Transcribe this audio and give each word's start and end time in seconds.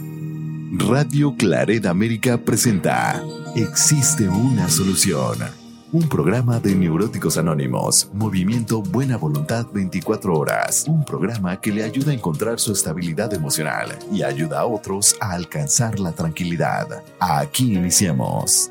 Radio 0.00 1.34
Claret 1.36 1.84
América 1.86 2.38
presenta 2.38 3.20
Existe 3.56 4.28
una 4.28 4.68
solución. 4.68 5.38
Un 5.90 6.08
programa 6.08 6.60
de 6.60 6.76
Neuróticos 6.76 7.36
Anónimos, 7.36 8.08
Movimiento 8.12 8.80
Buena 8.80 9.16
Voluntad 9.16 9.66
24 9.72 10.38
horas. 10.38 10.84
Un 10.86 11.04
programa 11.04 11.60
que 11.60 11.72
le 11.72 11.82
ayuda 11.82 12.12
a 12.12 12.14
encontrar 12.14 12.60
su 12.60 12.72
estabilidad 12.72 13.34
emocional 13.34 13.98
y 14.12 14.22
ayuda 14.22 14.60
a 14.60 14.66
otros 14.66 15.16
a 15.20 15.32
alcanzar 15.32 15.98
la 15.98 16.12
tranquilidad. 16.12 17.02
Aquí 17.18 17.74
iniciamos. 17.74 18.70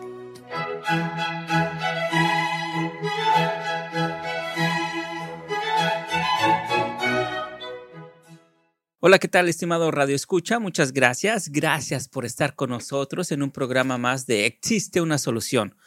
Hola, 8.99 9.19
¿qué 9.19 9.27
tal, 9.27 9.47
estimado 9.47 9.91
Radio 9.91 10.15
Escucha? 10.15 10.57
Muchas 10.57 10.91
gracias. 10.91 11.49
Gracias 11.49 12.09
por 12.09 12.25
estar 12.25 12.55
con 12.55 12.71
nosotros 12.71 13.31
en 13.31 13.43
un 13.43 13.51
programa 13.51 13.99
más 13.99 14.25
de 14.25 14.47
Existe 14.47 15.01
una 15.01 15.19
solución. 15.19 15.77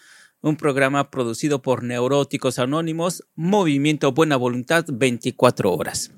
Un 0.42 0.54
programa 0.54 1.10
producido 1.10 1.60
por 1.60 1.82
Neuróticos 1.82 2.60
Anónimos, 2.60 3.26
Movimiento 3.34 4.12
Buena 4.12 4.36
Voluntad 4.36 4.84
24 4.86 5.74
horas. 5.74 6.12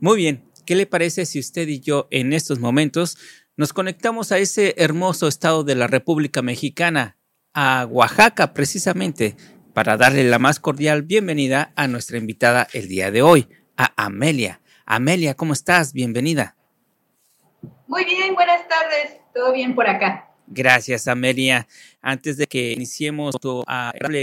Muy 0.00 0.16
bien, 0.16 0.42
¿qué 0.66 0.74
le 0.74 0.86
parece 0.86 1.24
si 1.24 1.38
usted 1.38 1.68
y 1.68 1.78
yo 1.78 2.08
en 2.10 2.32
estos 2.32 2.58
momentos 2.58 3.16
nos 3.56 3.72
conectamos 3.72 4.32
a 4.32 4.38
ese 4.38 4.74
hermoso 4.76 5.28
estado 5.28 5.62
de 5.62 5.76
la 5.76 5.86
República 5.86 6.42
Mexicana, 6.42 7.16
a 7.52 7.86
Oaxaca 7.88 8.54
precisamente, 8.54 9.36
para 9.72 9.96
darle 9.96 10.24
la 10.24 10.40
más 10.40 10.58
cordial 10.58 11.02
bienvenida 11.02 11.72
a 11.76 11.86
nuestra 11.86 12.18
invitada 12.18 12.66
el 12.72 12.88
día 12.88 13.12
de 13.12 13.22
hoy, 13.22 13.46
a 13.76 13.94
Amelia. 14.04 14.60
Amelia, 14.86 15.34
¿cómo 15.34 15.52
estás? 15.54 15.92
Bienvenida. 15.92 16.56
Muy 17.86 18.04
bien, 18.04 18.34
buenas 18.34 18.68
tardes. 18.68 19.18
Todo 19.34 19.52
bien 19.52 19.74
por 19.74 19.88
acá. 19.88 20.30
Gracias, 20.46 21.08
Amelia. 21.08 21.66
Antes 22.02 22.36
de 22.36 22.46
que 22.46 22.72
iniciemos 22.72 23.34
tu 23.40 23.64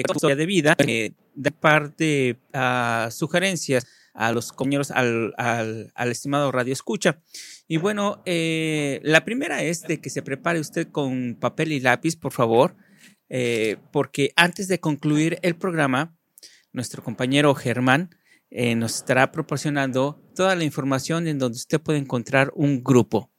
historia 0.07 0.35
de 0.35 0.45
vida, 0.45 0.75
eh, 0.77 1.13
de 1.33 1.51
parte 1.51 2.37
a 2.53 3.09
sugerencias 3.11 3.87
a 4.13 4.31
los 4.31 4.51
compañeros, 4.51 4.91
al, 4.91 5.91
estimado 5.97 6.51
Radio 6.51 6.73
Escucha. 6.73 7.21
Y 7.67 7.77
bueno, 7.77 8.21
eh, 8.25 8.99
la 9.03 9.25
primera 9.25 9.63
es 9.63 9.81
de 9.83 9.99
que 9.99 10.09
se 10.09 10.21
prepare 10.21 10.59
usted 10.59 10.89
con 10.89 11.37
papel 11.39 11.71
y 11.71 11.79
lápiz, 11.79 12.17
por 12.17 12.33
favor, 12.33 12.75
eh, 13.29 13.77
porque 13.91 14.31
antes 14.35 14.67
de 14.67 14.79
concluir 14.79 15.39
el 15.41 15.55
programa, 15.55 16.15
nuestro 16.71 17.03
compañero 17.03 17.55
Germán 17.55 18.11
eh, 18.51 18.75
nos 18.75 18.95
estará 18.95 19.31
proporcionando 19.31 20.21
toda 20.35 20.55
la 20.55 20.65
información 20.65 21.27
en 21.27 21.39
donde 21.39 21.55
usted 21.55 21.79
puede 21.79 21.99
encontrar 21.99 22.51
un 22.53 22.83
grupo, 22.83 23.31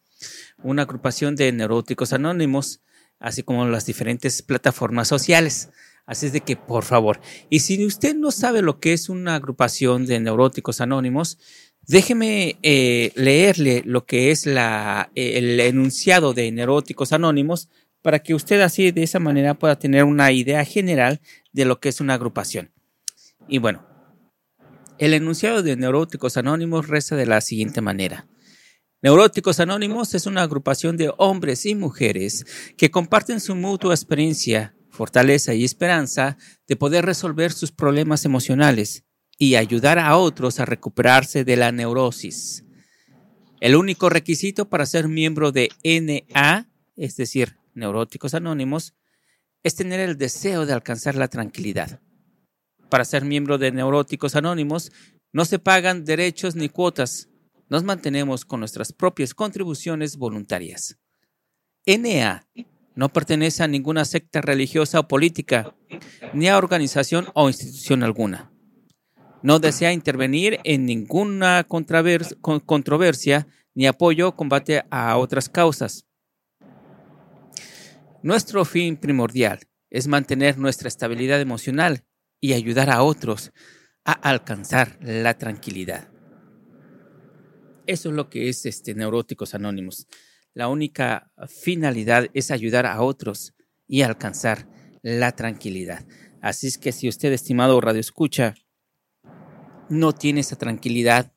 una 0.62 0.82
agrupación 0.82 1.36
de 1.36 1.52
neuróticos 1.52 2.14
anónimos, 2.14 2.80
así 3.18 3.42
como 3.42 3.66
las 3.66 3.84
diferentes 3.84 4.40
plataformas 4.40 5.08
sociales. 5.08 5.68
Así 6.06 6.26
es 6.26 6.32
de 6.32 6.40
que, 6.40 6.56
por 6.56 6.84
favor, 6.84 7.20
y 7.48 7.60
si 7.60 7.84
usted 7.84 8.16
no 8.16 8.30
sabe 8.30 8.62
lo 8.62 8.80
que 8.80 8.92
es 8.94 9.08
una 9.08 9.36
agrupación 9.36 10.06
de 10.06 10.18
neuróticos 10.18 10.80
anónimos, 10.80 11.38
déjeme 11.86 12.58
eh, 12.62 13.12
leerle 13.14 13.82
lo 13.84 14.06
que 14.06 14.30
es 14.30 14.46
la, 14.46 15.10
el 15.14 15.60
enunciado 15.60 16.32
de 16.32 16.50
neuróticos 16.50 17.12
anónimos 17.12 17.68
para 18.00 18.20
que 18.20 18.34
usted 18.34 18.60
así 18.62 18.90
de 18.90 19.02
esa 19.02 19.20
manera 19.20 19.54
pueda 19.54 19.78
tener 19.78 20.04
una 20.04 20.32
idea 20.32 20.64
general 20.64 21.20
de 21.52 21.66
lo 21.66 21.80
que 21.80 21.90
es 21.90 22.00
una 22.00 22.14
agrupación. 22.14 22.72
Y 23.46 23.58
bueno, 23.58 23.91
el 25.02 25.14
enunciado 25.14 25.64
de 25.64 25.74
Neuróticos 25.74 26.36
Anónimos 26.36 26.86
reza 26.86 27.16
de 27.16 27.26
la 27.26 27.40
siguiente 27.40 27.80
manera. 27.80 28.28
Neuróticos 29.02 29.58
Anónimos 29.58 30.14
es 30.14 30.26
una 30.26 30.42
agrupación 30.42 30.96
de 30.96 31.12
hombres 31.18 31.66
y 31.66 31.74
mujeres 31.74 32.46
que 32.76 32.92
comparten 32.92 33.40
su 33.40 33.56
mutua 33.56 33.94
experiencia, 33.94 34.76
fortaleza 34.90 35.54
y 35.54 35.64
esperanza 35.64 36.36
de 36.68 36.76
poder 36.76 37.04
resolver 37.04 37.50
sus 37.50 37.72
problemas 37.72 38.24
emocionales 38.24 39.02
y 39.38 39.56
ayudar 39.56 39.98
a 39.98 40.16
otros 40.16 40.60
a 40.60 40.66
recuperarse 40.66 41.42
de 41.42 41.56
la 41.56 41.72
neurosis. 41.72 42.64
El 43.58 43.74
único 43.74 44.08
requisito 44.08 44.68
para 44.68 44.86
ser 44.86 45.08
miembro 45.08 45.50
de 45.50 45.70
NA, 45.82 46.68
es 46.94 47.16
decir, 47.16 47.56
Neuróticos 47.74 48.34
Anónimos, 48.34 48.94
es 49.64 49.74
tener 49.74 49.98
el 49.98 50.16
deseo 50.16 50.64
de 50.64 50.74
alcanzar 50.74 51.16
la 51.16 51.26
tranquilidad 51.26 52.00
para 52.92 53.06
ser 53.06 53.24
miembro 53.24 53.56
de 53.56 53.72
Neuróticos 53.72 54.36
Anónimos, 54.36 54.92
no 55.32 55.46
se 55.46 55.58
pagan 55.58 56.04
derechos 56.04 56.56
ni 56.56 56.68
cuotas. 56.68 57.30
Nos 57.70 57.84
mantenemos 57.84 58.44
con 58.44 58.60
nuestras 58.60 58.92
propias 58.92 59.32
contribuciones 59.32 60.18
voluntarias. 60.18 60.98
NA 61.86 62.46
no 62.94 63.08
pertenece 63.08 63.62
a 63.62 63.66
ninguna 63.66 64.04
secta 64.04 64.42
religiosa 64.42 65.00
o 65.00 65.08
política, 65.08 65.74
ni 66.34 66.50
a 66.50 66.58
organización 66.58 67.28
o 67.32 67.48
institución 67.48 68.02
alguna. 68.02 68.52
No 69.42 69.58
desea 69.58 69.94
intervenir 69.94 70.60
en 70.62 70.84
ninguna 70.84 71.64
controversia 71.64 73.46
ni 73.74 73.86
apoyo 73.86 74.28
o 74.28 74.36
combate 74.36 74.84
a 74.90 75.16
otras 75.16 75.48
causas. 75.48 76.04
Nuestro 78.22 78.66
fin 78.66 78.98
primordial 78.98 79.60
es 79.88 80.08
mantener 80.08 80.58
nuestra 80.58 80.88
estabilidad 80.88 81.40
emocional 81.40 82.04
y 82.42 82.52
ayudar 82.54 82.90
a 82.90 83.04
otros 83.04 83.52
a 84.04 84.12
alcanzar 84.12 84.98
la 85.00 85.38
tranquilidad. 85.38 86.08
Eso 87.86 88.08
es 88.08 88.14
lo 88.14 88.28
que 88.28 88.48
es 88.48 88.66
este 88.66 88.94
Neuróticos 88.94 89.54
Anónimos. 89.54 90.08
La 90.52 90.68
única 90.68 91.32
finalidad 91.48 92.26
es 92.34 92.50
ayudar 92.50 92.84
a 92.84 93.00
otros 93.00 93.54
y 93.86 94.02
alcanzar 94.02 94.68
la 95.02 95.32
tranquilidad. 95.32 96.04
Así 96.40 96.66
es 96.66 96.78
que 96.78 96.90
si 96.90 97.08
usted, 97.08 97.32
estimado 97.32 97.80
Radio 97.80 98.00
Escucha, 98.00 98.54
no 99.88 100.12
tiene 100.12 100.40
esa 100.40 100.56
tranquilidad 100.56 101.32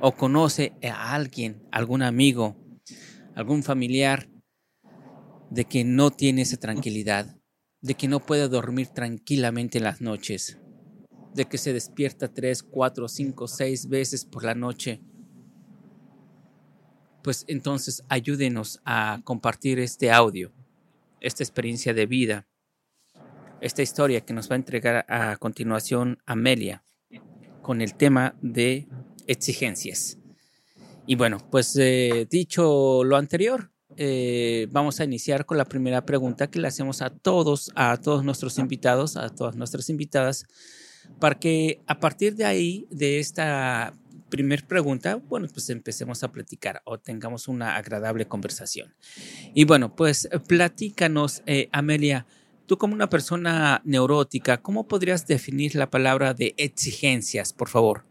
o 0.00 0.12
conoce 0.12 0.72
a 0.82 1.14
alguien, 1.14 1.62
algún 1.70 2.02
amigo, 2.02 2.56
algún 3.36 3.62
familiar 3.62 4.28
de 5.50 5.66
que 5.66 5.84
no 5.84 6.10
tiene 6.10 6.42
esa 6.42 6.56
tranquilidad, 6.56 7.36
de 7.82 7.94
que 7.94 8.08
no 8.08 8.20
puede 8.20 8.48
dormir 8.48 8.88
tranquilamente 8.88 9.78
en 9.78 9.84
las 9.84 10.00
noches, 10.00 10.58
de 11.34 11.44
que 11.46 11.58
se 11.58 11.72
despierta 11.72 12.32
tres, 12.32 12.62
cuatro, 12.62 13.08
cinco, 13.08 13.48
seis 13.48 13.88
veces 13.88 14.24
por 14.24 14.44
la 14.44 14.54
noche, 14.54 15.00
pues 17.22 17.44
entonces 17.48 18.04
ayúdenos 18.08 18.80
a 18.84 19.20
compartir 19.24 19.80
este 19.80 20.10
audio, 20.10 20.52
esta 21.20 21.42
experiencia 21.42 21.92
de 21.92 22.06
vida, 22.06 22.46
esta 23.60 23.82
historia 23.82 24.22
que 24.22 24.32
nos 24.32 24.50
va 24.50 24.54
a 24.54 24.56
entregar 24.56 25.04
a 25.08 25.36
continuación 25.36 26.18
Amelia 26.26 26.84
con 27.62 27.80
el 27.80 27.94
tema 27.94 28.36
de 28.42 28.88
exigencias. 29.26 30.18
Y 31.06 31.16
bueno, 31.16 31.38
pues 31.50 31.76
eh, 31.76 32.26
dicho 32.30 33.02
lo 33.04 33.16
anterior, 33.16 33.71
eh, 33.96 34.68
vamos 34.70 35.00
a 35.00 35.04
iniciar 35.04 35.46
con 35.46 35.58
la 35.58 35.64
primera 35.64 36.04
pregunta 36.04 36.50
que 36.50 36.58
le 36.58 36.68
hacemos 36.68 37.02
a 37.02 37.10
todos, 37.10 37.72
a 37.74 37.96
todos 37.96 38.24
nuestros 38.24 38.58
invitados, 38.58 39.16
a 39.16 39.28
todas 39.28 39.56
nuestras 39.56 39.88
invitadas, 39.90 40.46
para 41.18 41.38
que 41.38 41.80
a 41.86 41.98
partir 41.98 42.34
de 42.34 42.44
ahí, 42.44 42.86
de 42.90 43.18
esta 43.18 43.94
primera 44.28 44.66
pregunta, 44.66 45.16
bueno, 45.16 45.46
pues 45.52 45.68
empecemos 45.68 46.22
a 46.22 46.32
platicar 46.32 46.80
o 46.84 46.98
tengamos 46.98 47.48
una 47.48 47.76
agradable 47.76 48.26
conversación. 48.26 48.94
Y 49.52 49.64
bueno, 49.64 49.94
pues 49.94 50.28
platícanos, 50.48 51.42
eh, 51.46 51.68
Amelia, 51.70 52.26
tú 52.66 52.78
como 52.78 52.94
una 52.94 53.10
persona 53.10 53.82
neurótica, 53.84 54.62
¿cómo 54.62 54.88
podrías 54.88 55.26
definir 55.26 55.74
la 55.74 55.90
palabra 55.90 56.32
de 56.32 56.54
exigencias, 56.56 57.52
por 57.52 57.68
favor? 57.68 58.04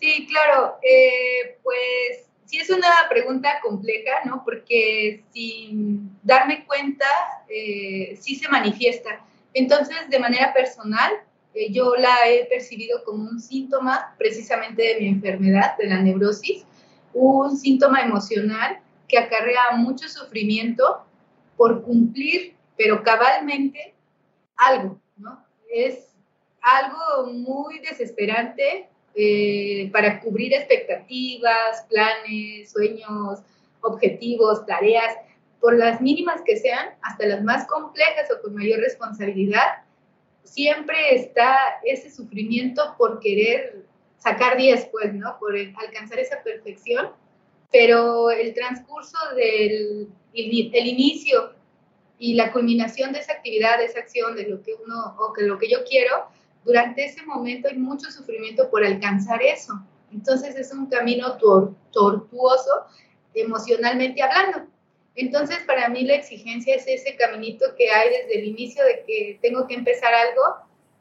Sí, 0.00 0.26
claro, 0.26 0.76
eh, 0.82 1.58
pues 1.62 2.27
sí 2.48 2.58
es 2.58 2.70
una 2.70 2.88
pregunta 3.10 3.60
compleja, 3.62 4.24
¿no? 4.24 4.42
Porque 4.42 5.22
sin 5.32 6.18
darme 6.22 6.64
cuenta, 6.64 7.04
eh, 7.48 8.16
sí 8.18 8.36
se 8.36 8.48
manifiesta. 8.48 9.20
Entonces, 9.52 9.96
de 10.08 10.18
manera 10.18 10.54
personal, 10.54 11.12
eh, 11.54 11.70
yo 11.70 11.94
la 11.96 12.26
he 12.26 12.46
percibido 12.46 13.04
como 13.04 13.28
un 13.28 13.38
síntoma 13.38 14.14
precisamente 14.16 14.82
de 14.82 15.00
mi 15.00 15.08
enfermedad, 15.08 15.76
de 15.76 15.88
la 15.88 16.00
neurosis, 16.00 16.64
un 17.12 17.54
síntoma 17.54 18.00
emocional 18.00 18.80
que 19.06 19.18
acarrea 19.18 19.72
mucho 19.72 20.08
sufrimiento 20.08 21.04
por 21.56 21.82
cumplir, 21.82 22.54
pero 22.78 23.02
cabalmente, 23.02 23.94
algo, 24.56 24.98
¿no? 25.18 25.44
Es 25.70 26.16
algo 26.62 27.30
muy 27.30 27.78
desesperante 27.80 28.88
eh, 29.18 29.90
para 29.92 30.20
cubrir 30.20 30.54
expectativas, 30.54 31.84
planes, 31.88 32.70
sueños, 32.70 33.40
objetivos, 33.80 34.64
tareas, 34.66 35.16
por 35.60 35.76
las 35.76 36.00
mínimas 36.00 36.40
que 36.46 36.56
sean, 36.56 36.90
hasta 37.02 37.26
las 37.26 37.42
más 37.42 37.66
complejas 37.66 38.28
o 38.32 38.40
con 38.40 38.54
mayor 38.54 38.80
responsabilidad, 38.80 39.82
siempre 40.44 41.16
está 41.16 41.56
ese 41.84 42.10
sufrimiento 42.10 42.94
por 42.96 43.18
querer 43.18 43.84
sacar 44.18 44.56
10, 44.56 44.86
pues, 44.92 45.12
¿no? 45.14 45.36
Por 45.38 45.56
alcanzar 45.56 46.18
esa 46.18 46.42
perfección 46.42 47.10
pero 47.70 48.30
el 48.30 48.54
transcurso 48.54 49.18
del 49.34 50.08
el, 50.34 50.86
inicio 50.86 51.52
y 52.18 52.34
la 52.34 52.52
culminación 52.52 53.12
de 53.12 53.20
esa 53.20 53.32
actividad, 53.32 53.78
de 53.78 53.86
esa 53.86 54.00
acción, 54.00 54.36
de 54.36 54.48
lo 54.48 54.62
que 54.62 54.74
uno 54.74 55.16
o 55.18 55.32
que 55.32 55.42
lo 55.42 55.58
que 55.58 55.68
yo 55.70 55.84
quiero, 55.88 56.26
durante 56.68 57.02
ese 57.06 57.24
momento 57.24 57.66
hay 57.68 57.78
mucho 57.78 58.10
sufrimiento 58.10 58.68
por 58.68 58.84
alcanzar 58.84 59.42
eso. 59.42 59.72
Entonces 60.12 60.54
es 60.54 60.70
un 60.70 60.84
camino 60.86 61.38
tortuoso 61.90 62.70
emocionalmente 63.32 64.22
hablando. 64.22 64.70
Entonces 65.14 65.60
para 65.66 65.88
mí 65.88 66.02
la 66.02 66.16
exigencia 66.16 66.74
es 66.74 66.86
ese 66.86 67.16
caminito 67.16 67.64
que 67.78 67.90
hay 67.90 68.10
desde 68.10 68.40
el 68.40 68.48
inicio 68.48 68.84
de 68.84 69.02
que 69.06 69.38
tengo 69.40 69.66
que 69.66 69.76
empezar 69.76 70.12
algo 70.12 70.42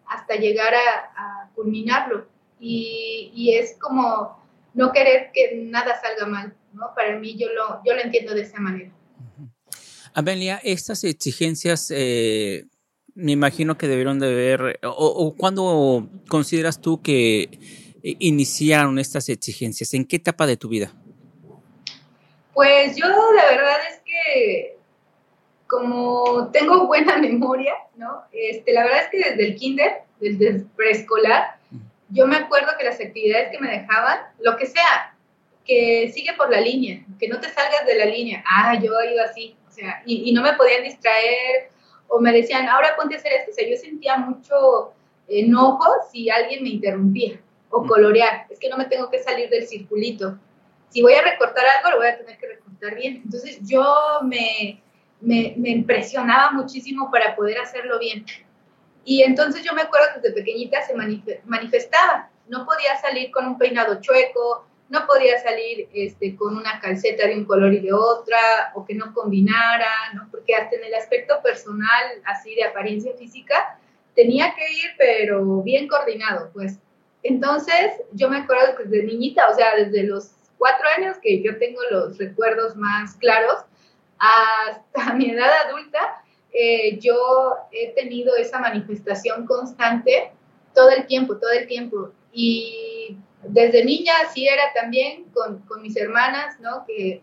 hasta 0.05 0.35
llegar 0.35 0.73
a, 0.73 1.49
culminarlo. 1.53 2.27
Y, 2.59 3.31
y, 3.33 3.55
es 3.55 3.77
como 3.79 4.39
no 4.73 4.91
querer 4.91 5.31
que 5.33 5.55
nada 5.55 5.99
salga 5.99 6.27
mal, 6.27 6.55
¿no? 6.71 6.93
Para 6.95 7.17
mí 7.17 7.35
yo 7.35 7.47
lo, 7.51 7.81
yo 7.83 7.93
lo 7.93 8.01
entiendo 8.01 8.33
de 8.33 8.41
esa 8.41 8.59
manera. 8.59 8.91
Amelia, 10.13 10.61
estas 10.63 11.03
exigencias 11.03 11.91
eh, 11.91 12.65
me 13.17 13.31
imagino 13.31 13.79
que 13.79 13.87
debieron 13.87 14.19
de 14.19 14.31
ver, 14.33 14.79
o, 14.83 15.33
cuándo 15.35 16.07
consideras 16.29 16.79
tú 16.79 17.01
que 17.01 17.49
iniciaron 18.03 18.99
estas 18.99 19.27
exigencias, 19.29 19.95
¿en 19.95 20.05
qué 20.05 20.17
etapa 20.17 20.45
de 20.45 20.55
tu 20.55 20.69
vida? 20.69 20.93
Pues 22.53 22.95
yo 22.95 23.07
la 23.07 23.45
verdad 23.49 23.77
es 23.89 24.01
que 24.05 24.77
como 25.65 26.51
tengo 26.51 26.85
buena 26.85 27.17
memoria, 27.21 27.73
¿no? 27.95 28.23
Este, 28.31 28.71
la 28.71 28.83
verdad 28.83 29.01
es 29.05 29.09
que 29.09 29.29
desde 29.31 29.47
el 29.47 29.55
kinder, 29.55 30.03
desde 30.19 30.65
preescolar, 30.75 31.57
yo 32.09 32.27
me 32.27 32.35
acuerdo 32.35 32.69
que 32.77 32.85
las 32.85 33.01
actividades 33.01 33.49
que 33.51 33.59
me 33.59 33.71
dejaban, 33.71 34.19
lo 34.41 34.57
que 34.57 34.67
sea, 34.67 35.15
que 35.65 36.11
sigue 36.13 36.33
por 36.33 36.51
la 36.51 36.61
línea, 36.61 37.03
que 37.19 37.27
no 37.27 37.39
te 37.39 37.49
salgas 37.49 37.85
de 37.87 37.95
la 37.95 38.05
línea. 38.05 38.43
Ah, 38.47 38.79
yo 38.79 38.93
iba 39.11 39.23
así, 39.23 39.57
o 39.67 39.71
sea, 39.71 40.03
y, 40.05 40.31
no 40.33 40.43
me 40.43 40.53
podían 40.53 40.83
distraer 40.83 41.71
o 42.07 42.19
me 42.19 42.31
decían, 42.31 42.67
ahora 42.67 42.95
ponte 42.95 43.15
a 43.15 43.17
hacer 43.17 43.33
esto. 43.33 43.51
O 43.51 43.53
sea, 43.53 43.67
yo 43.67 43.75
sentía 43.77 44.17
mucho 44.17 44.93
enojo 45.27 45.91
si 46.11 46.29
alguien 46.29 46.63
me 46.63 46.69
interrumpía 46.69 47.39
o 47.69 47.85
colorear. 47.85 48.45
Es 48.49 48.59
que 48.59 48.69
no 48.69 48.77
me 48.77 48.85
tengo 48.85 49.09
que 49.09 49.19
salir 49.19 49.49
del 49.49 49.67
circulito. 49.67 50.37
Si 50.89 51.01
voy 51.01 51.13
a 51.13 51.21
recortar 51.21 51.65
algo, 51.77 51.91
lo 51.91 51.97
voy 51.97 52.07
a 52.07 52.17
tener 52.17 52.37
que 52.37 52.47
recortar 52.47 52.95
bien. 52.95 53.21
Entonces 53.25 53.59
yo 53.61 53.83
me, 54.23 54.81
me, 55.19 55.53
me 55.57 55.69
impresionaba 55.69 56.51
muchísimo 56.51 57.11
para 57.11 57.35
poder 57.35 57.59
hacerlo 57.59 57.99
bien. 57.99 58.25
Y 59.03 59.23
entonces 59.23 59.63
yo 59.63 59.73
me 59.73 59.83
acuerdo 59.83 60.07
que 60.13 60.19
desde 60.19 60.35
pequeñita 60.35 60.81
se 60.81 60.93
manifestaba. 61.45 62.29
No 62.47 62.65
podía 62.65 62.97
salir 62.97 63.31
con 63.31 63.47
un 63.47 63.57
peinado 63.57 64.01
chueco, 64.01 64.66
no 64.89 65.05
podía 65.05 65.37
salir 65.39 65.89
este, 65.93 66.35
con 66.35 66.55
una 66.55 66.79
calceta 66.79 67.27
de 67.27 67.35
un 67.35 67.45
color 67.45 67.73
y 67.73 67.79
de 67.79 67.93
otra, 67.93 68.71
o 68.75 68.85
que 68.85 68.95
no 68.95 69.13
combinara, 69.13 70.13
¿no? 70.13 70.27
porque 70.31 70.55
hasta 70.55 70.75
en 70.75 70.85
el 70.85 70.93
aspecto 70.93 71.41
personal, 71.41 72.05
así 72.25 72.55
de 72.55 72.63
apariencia 72.63 73.13
física, 73.17 73.77
tenía 74.15 74.55
que 74.55 74.63
ir, 74.73 74.91
pero 74.97 75.61
bien 75.61 75.87
coordinado, 75.87 76.49
pues. 76.53 76.79
Entonces, 77.23 77.91
yo 78.13 78.29
me 78.29 78.37
acuerdo 78.37 78.75
que 78.75 78.83
desde 78.85 79.05
niñita, 79.05 79.49
o 79.49 79.55
sea, 79.55 79.75
desde 79.75 80.03
los 80.03 80.31
cuatro 80.57 80.87
años 80.97 81.17
que 81.21 81.41
yo 81.43 81.57
tengo 81.57 81.81
los 81.91 82.17
recuerdos 82.17 82.75
más 82.75 83.15
claros, 83.17 83.65
hasta 84.17 85.13
mi 85.13 85.31
edad 85.31 85.49
adulta, 85.67 86.23
eh, 86.53 86.97
yo 86.99 87.57
he 87.71 87.93
tenido 87.93 88.35
esa 88.35 88.59
manifestación 88.59 89.45
constante 89.45 90.31
todo 90.73 90.89
el 90.89 91.05
tiempo, 91.05 91.37
todo 91.37 91.51
el 91.51 91.67
tiempo. 91.67 92.11
Y 92.31 93.17
desde 93.43 93.85
niña 93.85 94.13
sí 94.33 94.47
era 94.47 94.73
también 94.73 95.25
con, 95.33 95.59
con 95.59 95.81
mis 95.81 95.95
hermanas, 95.95 96.59
¿no? 96.59 96.85
Que 96.85 97.21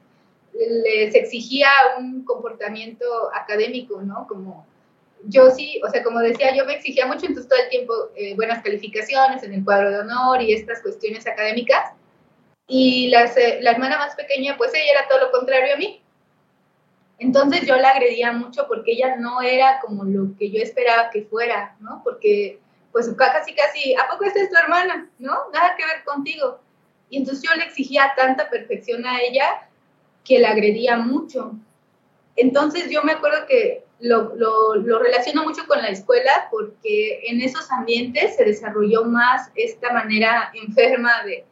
les 0.52 1.14
exigía 1.14 1.68
un 1.98 2.24
comportamiento 2.24 3.04
académico, 3.34 4.00
¿no? 4.02 4.26
Como 4.28 4.66
yo 5.26 5.50
sí, 5.50 5.80
o 5.84 5.90
sea, 5.90 6.02
como 6.02 6.20
decía, 6.20 6.54
yo 6.54 6.64
me 6.66 6.74
exigía 6.74 7.06
mucho, 7.06 7.26
entonces 7.26 7.48
todo 7.48 7.58
el 7.62 7.70
tiempo 7.70 7.94
eh, 8.14 8.34
buenas 8.34 8.62
calificaciones 8.62 9.42
en 9.42 9.54
el 9.54 9.64
cuadro 9.64 9.90
de 9.90 10.00
honor 10.00 10.42
y 10.42 10.52
estas 10.52 10.80
cuestiones 10.82 11.26
académicas. 11.26 11.92
Y 12.66 13.08
las, 13.08 13.36
eh, 13.36 13.58
la 13.60 13.72
hermana 13.72 13.98
más 13.98 14.14
pequeña, 14.14 14.56
pues 14.56 14.72
ella 14.74 14.92
era 14.92 15.08
todo 15.08 15.20
lo 15.20 15.30
contrario 15.30 15.74
a 15.74 15.78
mí. 15.78 16.02
Entonces 17.18 17.66
yo 17.66 17.76
la 17.76 17.90
agredía 17.90 18.32
mucho 18.32 18.66
porque 18.66 18.92
ella 18.92 19.16
no 19.16 19.40
era 19.40 19.80
como 19.80 20.04
lo 20.04 20.36
que 20.36 20.50
yo 20.50 20.60
esperaba 20.60 21.10
que 21.10 21.22
fuera, 21.22 21.76
¿no? 21.80 22.02
Porque 22.04 22.58
pues 22.94 23.12
casi, 23.18 23.52
casi, 23.56 23.92
¿a 23.96 24.06
poco 24.08 24.24
esta 24.24 24.40
es 24.40 24.50
tu 24.50 24.56
hermana? 24.56 25.10
¿No? 25.18 25.50
Nada 25.52 25.74
que 25.76 25.84
ver 25.84 26.04
contigo. 26.04 26.60
Y 27.10 27.18
entonces 27.18 27.42
yo 27.42 27.52
le 27.56 27.64
exigía 27.64 28.12
tanta 28.16 28.48
perfección 28.48 29.04
a 29.04 29.20
ella 29.20 29.68
que 30.24 30.38
la 30.38 30.50
agredía 30.50 30.96
mucho. 30.96 31.56
Entonces 32.36 32.88
yo 32.90 33.02
me 33.02 33.10
acuerdo 33.10 33.48
que 33.48 33.84
lo, 33.98 34.36
lo, 34.36 34.98
relaciono 35.00 35.42
mucho 35.42 35.66
con 35.66 35.82
la 35.82 35.88
escuela 35.88 36.46
porque 36.52 37.22
en 37.24 37.40
esos 37.40 37.68
ambientes 37.72 38.36
se 38.36 38.44
desarrolló 38.44 39.04
más 39.06 39.50
esta 39.56 39.92
manera 39.92 40.52
enferma 40.54 41.24
de, 41.24 41.44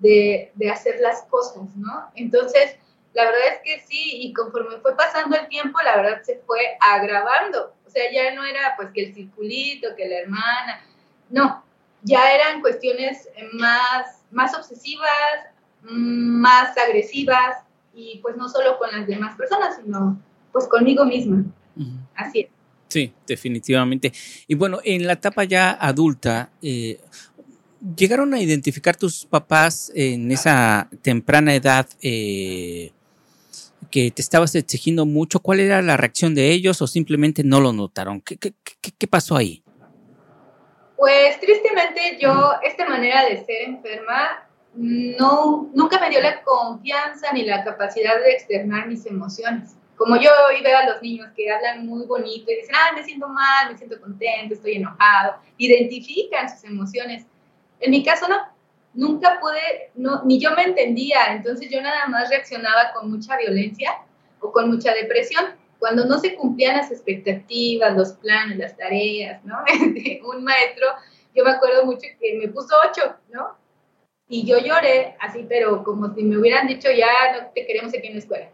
de, 0.00 0.52
de 0.54 0.70
hacer 0.70 1.00
las 1.00 1.22
cosas, 1.30 1.74
¿no? 1.76 2.10
Entonces, 2.14 2.76
la 3.14 3.24
verdad 3.24 3.40
es 3.54 3.60
que 3.64 3.86
sí, 3.86 4.18
y 4.20 4.34
conforme 4.34 4.76
fue 4.82 4.94
pasando 4.94 5.34
el 5.34 5.48
tiempo, 5.48 5.78
la 5.82 5.96
verdad 5.96 6.20
se 6.22 6.40
fue 6.40 6.60
agravando. 6.78 7.72
O 7.86 7.90
sea, 7.90 8.04
ya 8.12 8.34
no 8.34 8.44
era 8.44 8.74
pues 8.76 8.90
que 8.92 9.06
el 9.06 9.14
circulito, 9.14 9.96
que 9.96 10.06
la 10.06 10.18
hermana, 10.18 10.84
no, 11.30 11.62
ya 12.02 12.32
eran 12.34 12.60
cuestiones 12.60 13.28
más, 13.52 14.22
más 14.30 14.54
obsesivas, 14.56 15.08
más 15.82 16.76
agresivas 16.76 17.58
y 17.94 18.18
pues 18.22 18.36
no 18.36 18.48
solo 18.48 18.78
con 18.78 18.90
las 18.92 19.06
demás 19.06 19.36
personas, 19.36 19.76
sino 19.82 20.20
pues 20.52 20.66
conmigo 20.66 21.04
misma. 21.04 21.44
Así 22.14 22.40
es. 22.40 22.48
Sí, 22.88 23.12
definitivamente. 23.26 24.12
Y 24.48 24.54
bueno, 24.56 24.80
en 24.84 25.06
la 25.06 25.12
etapa 25.12 25.44
ya 25.44 25.70
adulta, 25.70 26.50
eh, 26.60 26.98
¿llegaron 27.96 28.34
a 28.34 28.40
identificar 28.40 28.96
tus 28.96 29.24
papás 29.24 29.92
en 29.94 30.32
esa 30.32 30.88
temprana 31.00 31.54
edad 31.54 31.88
eh, 32.02 32.90
que 33.92 34.10
te 34.10 34.20
estabas 34.20 34.56
exigiendo 34.56 35.06
mucho? 35.06 35.38
¿Cuál 35.38 35.60
era 35.60 35.80
la 35.82 35.96
reacción 35.96 36.34
de 36.34 36.50
ellos 36.50 36.82
o 36.82 36.88
simplemente 36.88 37.44
no 37.44 37.60
lo 37.60 37.72
notaron? 37.72 38.20
¿Qué, 38.20 38.36
qué, 38.36 38.54
qué 38.80 39.06
pasó 39.06 39.36
ahí? 39.36 39.62
Pues 41.00 41.40
tristemente 41.40 42.18
yo, 42.20 42.52
esta 42.62 42.86
manera 42.86 43.24
de 43.24 43.42
ser 43.46 43.62
enferma, 43.62 44.46
no, 44.74 45.70
nunca 45.72 45.98
me 45.98 46.10
dio 46.10 46.20
la 46.20 46.42
confianza 46.42 47.32
ni 47.32 47.42
la 47.42 47.64
capacidad 47.64 48.20
de 48.20 48.32
externar 48.32 48.86
mis 48.86 49.06
emociones. 49.06 49.76
Como 49.96 50.16
yo 50.16 50.28
hoy 50.46 50.60
veo 50.62 50.76
a 50.76 50.84
los 50.84 51.00
niños 51.00 51.30
que 51.34 51.50
hablan 51.50 51.86
muy 51.86 52.04
bonito 52.04 52.52
y 52.52 52.56
dicen, 52.56 52.74
ah, 52.74 52.92
me 52.94 53.02
siento 53.02 53.28
mal, 53.28 53.72
me 53.72 53.78
siento 53.78 53.98
contento, 53.98 54.52
estoy 54.52 54.74
enojado, 54.74 55.36
identifican 55.56 56.50
sus 56.50 56.64
emociones. 56.64 57.24
En 57.80 57.92
mi 57.92 58.04
caso 58.04 58.28
no, 58.28 58.36
nunca 58.92 59.40
pude, 59.40 59.92
no, 59.94 60.22
ni 60.24 60.38
yo 60.38 60.50
me 60.50 60.64
entendía, 60.64 61.32
entonces 61.32 61.70
yo 61.70 61.80
nada 61.80 62.08
más 62.08 62.28
reaccionaba 62.28 62.92
con 62.92 63.10
mucha 63.10 63.38
violencia 63.38 63.90
o 64.40 64.52
con 64.52 64.68
mucha 64.68 64.92
depresión 64.92 65.46
cuando 65.80 66.04
no 66.04 66.18
se 66.18 66.36
cumplían 66.36 66.76
las 66.76 66.92
expectativas, 66.92 67.96
los 67.96 68.12
planes, 68.12 68.58
las 68.58 68.76
tareas, 68.76 69.42
¿no? 69.44 69.56
un 70.28 70.44
maestro, 70.44 70.86
yo 71.34 71.42
me 71.42 71.50
acuerdo 71.50 71.84
mucho 71.86 72.06
que 72.20 72.38
me 72.38 72.48
puso 72.48 72.76
ocho, 72.88 73.16
¿no? 73.30 73.58
Y 74.28 74.46
yo 74.46 74.58
lloré 74.58 75.16
así, 75.18 75.44
pero 75.48 75.82
como 75.82 76.14
si 76.14 76.22
me 76.22 76.38
hubieran 76.38 76.68
dicho, 76.68 76.88
ya 76.92 77.08
no 77.32 77.48
te 77.52 77.66
queremos 77.66 77.92
aquí 77.92 78.06
en 78.06 78.12
la 78.12 78.18
escuela. 78.20 78.48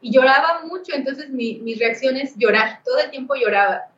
Y 0.00 0.12
lloraba 0.12 0.62
mucho, 0.64 0.94
entonces 0.94 1.28
mi, 1.28 1.56
mi 1.56 1.74
reacción 1.74 2.16
es 2.16 2.34
llorar, 2.36 2.80
todo 2.84 2.98
el 3.00 3.10
tiempo 3.10 3.34
lloraba. 3.34 3.88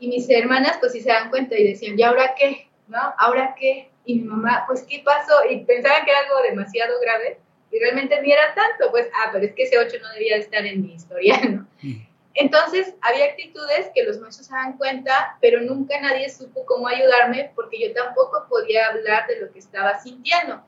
Y 0.00 0.08
mis 0.08 0.28
hermanas, 0.30 0.78
pues 0.80 0.92
sí 0.92 1.02
se 1.02 1.10
dan 1.10 1.28
cuenta 1.28 1.56
y 1.56 1.68
decían, 1.68 1.98
¿y 1.98 2.02
ahora 2.02 2.34
qué? 2.36 2.68
¿No? 2.88 2.98
¿Ahora 3.18 3.54
qué? 3.56 3.90
Y 4.06 4.16
mi 4.16 4.22
mamá, 4.22 4.64
pues, 4.66 4.82
¿qué 4.82 5.02
pasó? 5.04 5.34
Y 5.48 5.64
pensaban 5.66 6.04
que 6.04 6.10
era 6.10 6.20
algo 6.20 6.42
demasiado 6.48 6.98
grave 7.00 7.38
y 7.70 7.78
realmente 7.78 8.20
ni 8.20 8.32
era 8.32 8.54
tanto, 8.54 8.90
pues, 8.90 9.08
ah, 9.14 9.30
pero 9.32 9.44
es 9.44 9.54
que 9.54 9.62
ese 9.62 9.78
8 9.78 9.96
no 10.02 10.12
debía 10.12 10.36
estar 10.36 10.66
en 10.66 10.82
mi 10.82 10.94
historia, 10.94 11.40
¿no? 11.48 11.66
Mm. 11.82 12.10
Entonces, 12.34 12.94
había 13.02 13.26
actitudes 13.26 13.90
que 13.94 14.04
los 14.04 14.18
maestros 14.18 14.46
se 14.46 14.54
dan 14.54 14.76
cuenta, 14.76 15.36
pero 15.40 15.60
nunca 15.60 16.00
nadie 16.00 16.28
supo 16.28 16.64
cómo 16.64 16.86
ayudarme 16.86 17.52
porque 17.54 17.80
yo 17.80 17.92
tampoco 17.92 18.46
podía 18.48 18.88
hablar 18.88 19.26
de 19.26 19.40
lo 19.40 19.52
que 19.52 19.58
estaba 19.58 19.98
sintiendo. 20.00 20.62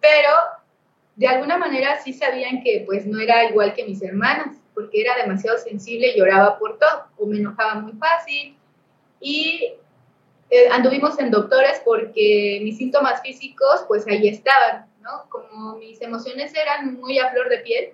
Pero, 0.00 0.30
de 1.16 1.26
alguna 1.26 1.58
manera, 1.58 2.00
sí 2.00 2.12
sabían 2.12 2.62
que, 2.62 2.84
pues, 2.86 3.06
no 3.06 3.20
era 3.20 3.44
igual 3.44 3.74
que 3.74 3.84
mis 3.84 4.02
hermanas, 4.02 4.56
porque 4.72 5.00
era 5.00 5.16
demasiado 5.16 5.58
sensible 5.58 6.08
y 6.08 6.18
lloraba 6.18 6.58
por 6.58 6.78
todo, 6.78 7.06
o 7.16 7.26
me 7.26 7.38
enojaba 7.38 7.74
muy 7.76 7.92
fácil. 7.94 8.56
Y 9.20 9.74
eh, 10.50 10.68
anduvimos 10.70 11.18
en 11.18 11.30
doctores 11.30 11.80
porque 11.84 12.60
mis 12.62 12.78
síntomas 12.78 13.20
físicos, 13.22 13.84
pues, 13.88 14.06
ahí 14.06 14.28
estaban 14.28 14.86
como 15.28 15.76
mis 15.76 16.00
emociones 16.00 16.52
eran 16.54 16.94
muy 16.94 17.18
a 17.18 17.30
flor 17.30 17.48
de 17.48 17.58
piel, 17.58 17.88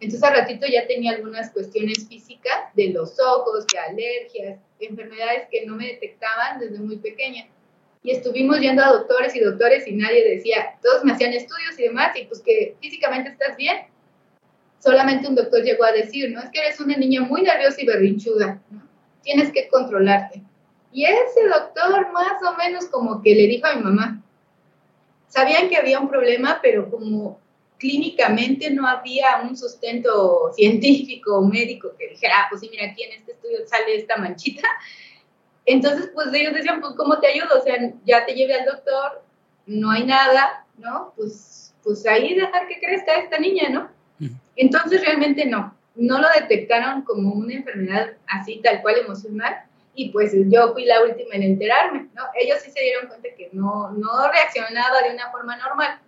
entonces 0.00 0.22
al 0.22 0.34
ratito 0.34 0.66
ya 0.66 0.86
tenía 0.86 1.12
algunas 1.12 1.50
cuestiones 1.50 2.08
físicas 2.08 2.74
de 2.74 2.88
los 2.88 3.18
ojos, 3.20 3.66
de 3.66 3.78
alergias, 3.78 4.58
enfermedades 4.78 5.46
que 5.50 5.66
no 5.66 5.76
me 5.76 5.86
detectaban 5.88 6.58
desde 6.58 6.78
muy 6.78 6.96
pequeña. 6.96 7.46
y 8.02 8.12
estuvimos 8.12 8.58
yendo 8.60 8.82
a 8.82 8.92
doctores 8.92 9.36
y 9.36 9.40
doctores 9.40 9.86
y 9.86 9.92
nadie 9.92 10.26
decía, 10.26 10.78
todos 10.82 11.04
me 11.04 11.12
hacían 11.12 11.34
estudios 11.34 11.78
y 11.78 11.82
demás, 11.82 12.16
y 12.16 12.24
pues 12.24 12.40
que 12.40 12.74
físicamente 12.80 13.28
estás 13.28 13.58
bien. 13.58 13.76
Solamente 14.78 15.28
un 15.28 15.34
doctor 15.34 15.62
llegó 15.62 15.84
a 15.84 15.92
decir, 15.92 16.30
no, 16.30 16.40
es 16.40 16.48
que 16.48 16.60
eres 16.60 16.80
una 16.80 16.96
niña 16.96 17.20
muy 17.20 17.42
nerviosa 17.42 17.78
y 17.82 17.84
berrinchuda, 17.84 18.58
tienes 19.22 19.52
que 19.52 19.68
controlarte. 19.68 20.42
Y 20.92 21.04
ese 21.04 21.46
doctor 21.46 22.10
más 22.12 22.42
o 22.42 22.56
menos 22.56 22.86
como 22.86 23.20
que 23.20 23.34
le 23.34 23.46
dijo 23.46 23.66
a 23.66 23.76
mi 23.76 23.82
mamá, 23.82 24.22
sabían 25.30 25.70
que 25.70 25.78
había 25.78 25.98
un 25.98 26.10
problema, 26.10 26.60
pero 26.62 26.90
como 26.90 27.40
clínicamente 27.78 28.68
no 28.70 28.86
había 28.86 29.40
un 29.42 29.56
sustento 29.56 30.52
científico 30.54 31.38
o 31.38 31.46
médico 31.46 31.92
que 31.98 32.08
dijera, 32.08 32.42
ah, 32.42 32.46
pues 32.50 32.60
sí, 32.60 32.68
mira, 32.70 32.90
aquí 32.90 33.02
en 33.04 33.12
este 33.12 33.32
estudio 33.32 33.66
sale 33.66 33.96
esta 33.96 34.18
manchita, 34.18 34.68
entonces, 35.66 36.10
pues 36.14 36.32
ellos 36.32 36.54
decían, 36.54 36.80
pues, 36.80 36.94
¿cómo 36.96 37.20
te 37.20 37.28
ayudo? 37.28 37.58
O 37.58 37.62
sea, 37.62 37.76
ya 38.04 38.26
te 38.26 38.34
llevé 38.34 38.54
al 38.54 38.66
doctor, 38.66 39.22
no 39.66 39.90
hay 39.90 40.04
nada, 40.04 40.66
¿no? 40.78 41.12
Pues, 41.16 41.74
pues 41.82 42.04
ahí 42.06 42.34
dejar 42.34 42.66
que 42.66 42.80
crezca 42.80 43.14
esta 43.14 43.38
niña, 43.38 43.68
¿no? 43.68 43.88
Entonces, 44.56 45.00
realmente 45.04 45.46
no, 45.46 45.74
no 45.94 46.20
lo 46.20 46.26
detectaron 46.34 47.02
como 47.02 47.32
una 47.32 47.54
enfermedad 47.54 48.14
así, 48.26 48.60
tal 48.62 48.82
cual 48.82 48.96
emocional, 48.98 49.64
y 49.94 50.10
pues 50.10 50.32
yo 50.34 50.72
fui 50.72 50.84
la 50.84 51.02
última 51.02 51.34
en 51.34 51.42
enterarme, 51.42 52.08
¿no? 52.14 52.22
Ellos 52.40 52.58
sí 52.62 52.70
se 52.70 52.80
dieron 52.80 53.08
cuenta 53.08 53.28
que 53.36 53.50
no, 53.52 53.90
no 53.90 54.30
reaccionaba 54.30 55.02
de 55.02 55.14
una 55.14 55.30
forma 55.30 55.56
normal, 55.56 56.00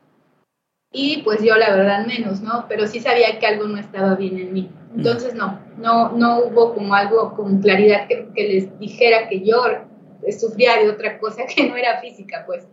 y 0.92 1.22
pues 1.22 1.42
yo 1.42 1.56
la 1.56 1.74
verdad 1.74 2.06
menos, 2.06 2.42
¿no? 2.42 2.66
Pero 2.68 2.86
sí 2.86 3.00
sabía 3.00 3.38
que 3.38 3.46
algo 3.46 3.66
no 3.66 3.78
estaba 3.78 4.14
bien 4.14 4.38
en 4.38 4.52
mí. 4.52 4.70
Entonces 4.94 5.34
no, 5.34 5.58
no, 5.78 6.12
no 6.12 6.40
hubo 6.40 6.74
como 6.74 6.94
algo 6.94 7.34
con 7.34 7.62
claridad 7.62 8.06
que, 8.06 8.28
les 8.36 8.78
dijera 8.78 9.26
que 9.28 9.40
yo 9.40 9.62
sufría 10.38 10.76
de 10.76 10.90
otra 10.90 11.18
cosa 11.18 11.44
que 11.54 11.66
no 11.66 11.76
era 11.76 12.00
física, 12.00 12.44
pues. 12.46 12.66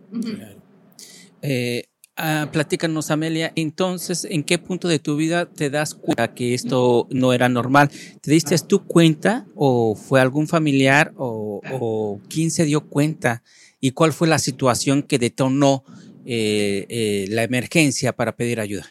Eh, 1.40 1.84
ah, 2.20 2.48
platícanos, 2.52 3.10
Amelia, 3.10 3.52
entonces, 3.56 4.26
¿en 4.28 4.44
qué 4.44 4.58
punto 4.58 4.88
de 4.88 4.98
tu 4.98 5.16
vida 5.16 5.46
te 5.46 5.70
das 5.70 5.94
cuenta 5.94 6.34
que 6.34 6.54
esto 6.54 7.08
no 7.10 7.32
era 7.32 7.48
normal? 7.48 7.90
¿Te 8.20 8.30
diste 8.30 8.56
tú 8.58 8.86
cuenta 8.86 9.46
o 9.54 9.94
fue 9.94 10.20
algún 10.20 10.46
familiar 10.46 11.12
o, 11.16 11.60
o 11.80 12.20
quién 12.28 12.50
se 12.50 12.64
dio 12.64 12.82
cuenta? 12.88 13.42
¿Y 13.80 13.92
cuál 13.92 14.12
fue 14.12 14.28
la 14.28 14.38
situación 14.38 15.02
que 15.02 15.18
detonó 15.18 15.84
eh, 16.26 16.86
eh, 16.90 17.24
la 17.30 17.42
emergencia 17.42 18.12
para 18.12 18.36
pedir 18.36 18.60
ayuda? 18.60 18.84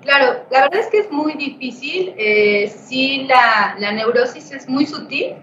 Claro, 0.00 0.46
la 0.50 0.62
verdad 0.62 0.80
es 0.80 0.86
que 0.86 1.00
es 1.00 1.10
muy 1.10 1.34
difícil. 1.34 2.14
Eh, 2.16 2.72
sí, 2.86 3.26
la, 3.28 3.76
la, 3.78 3.92
neurosis 3.92 4.50
es 4.52 4.68
muy 4.68 4.86
sutil, 4.86 5.34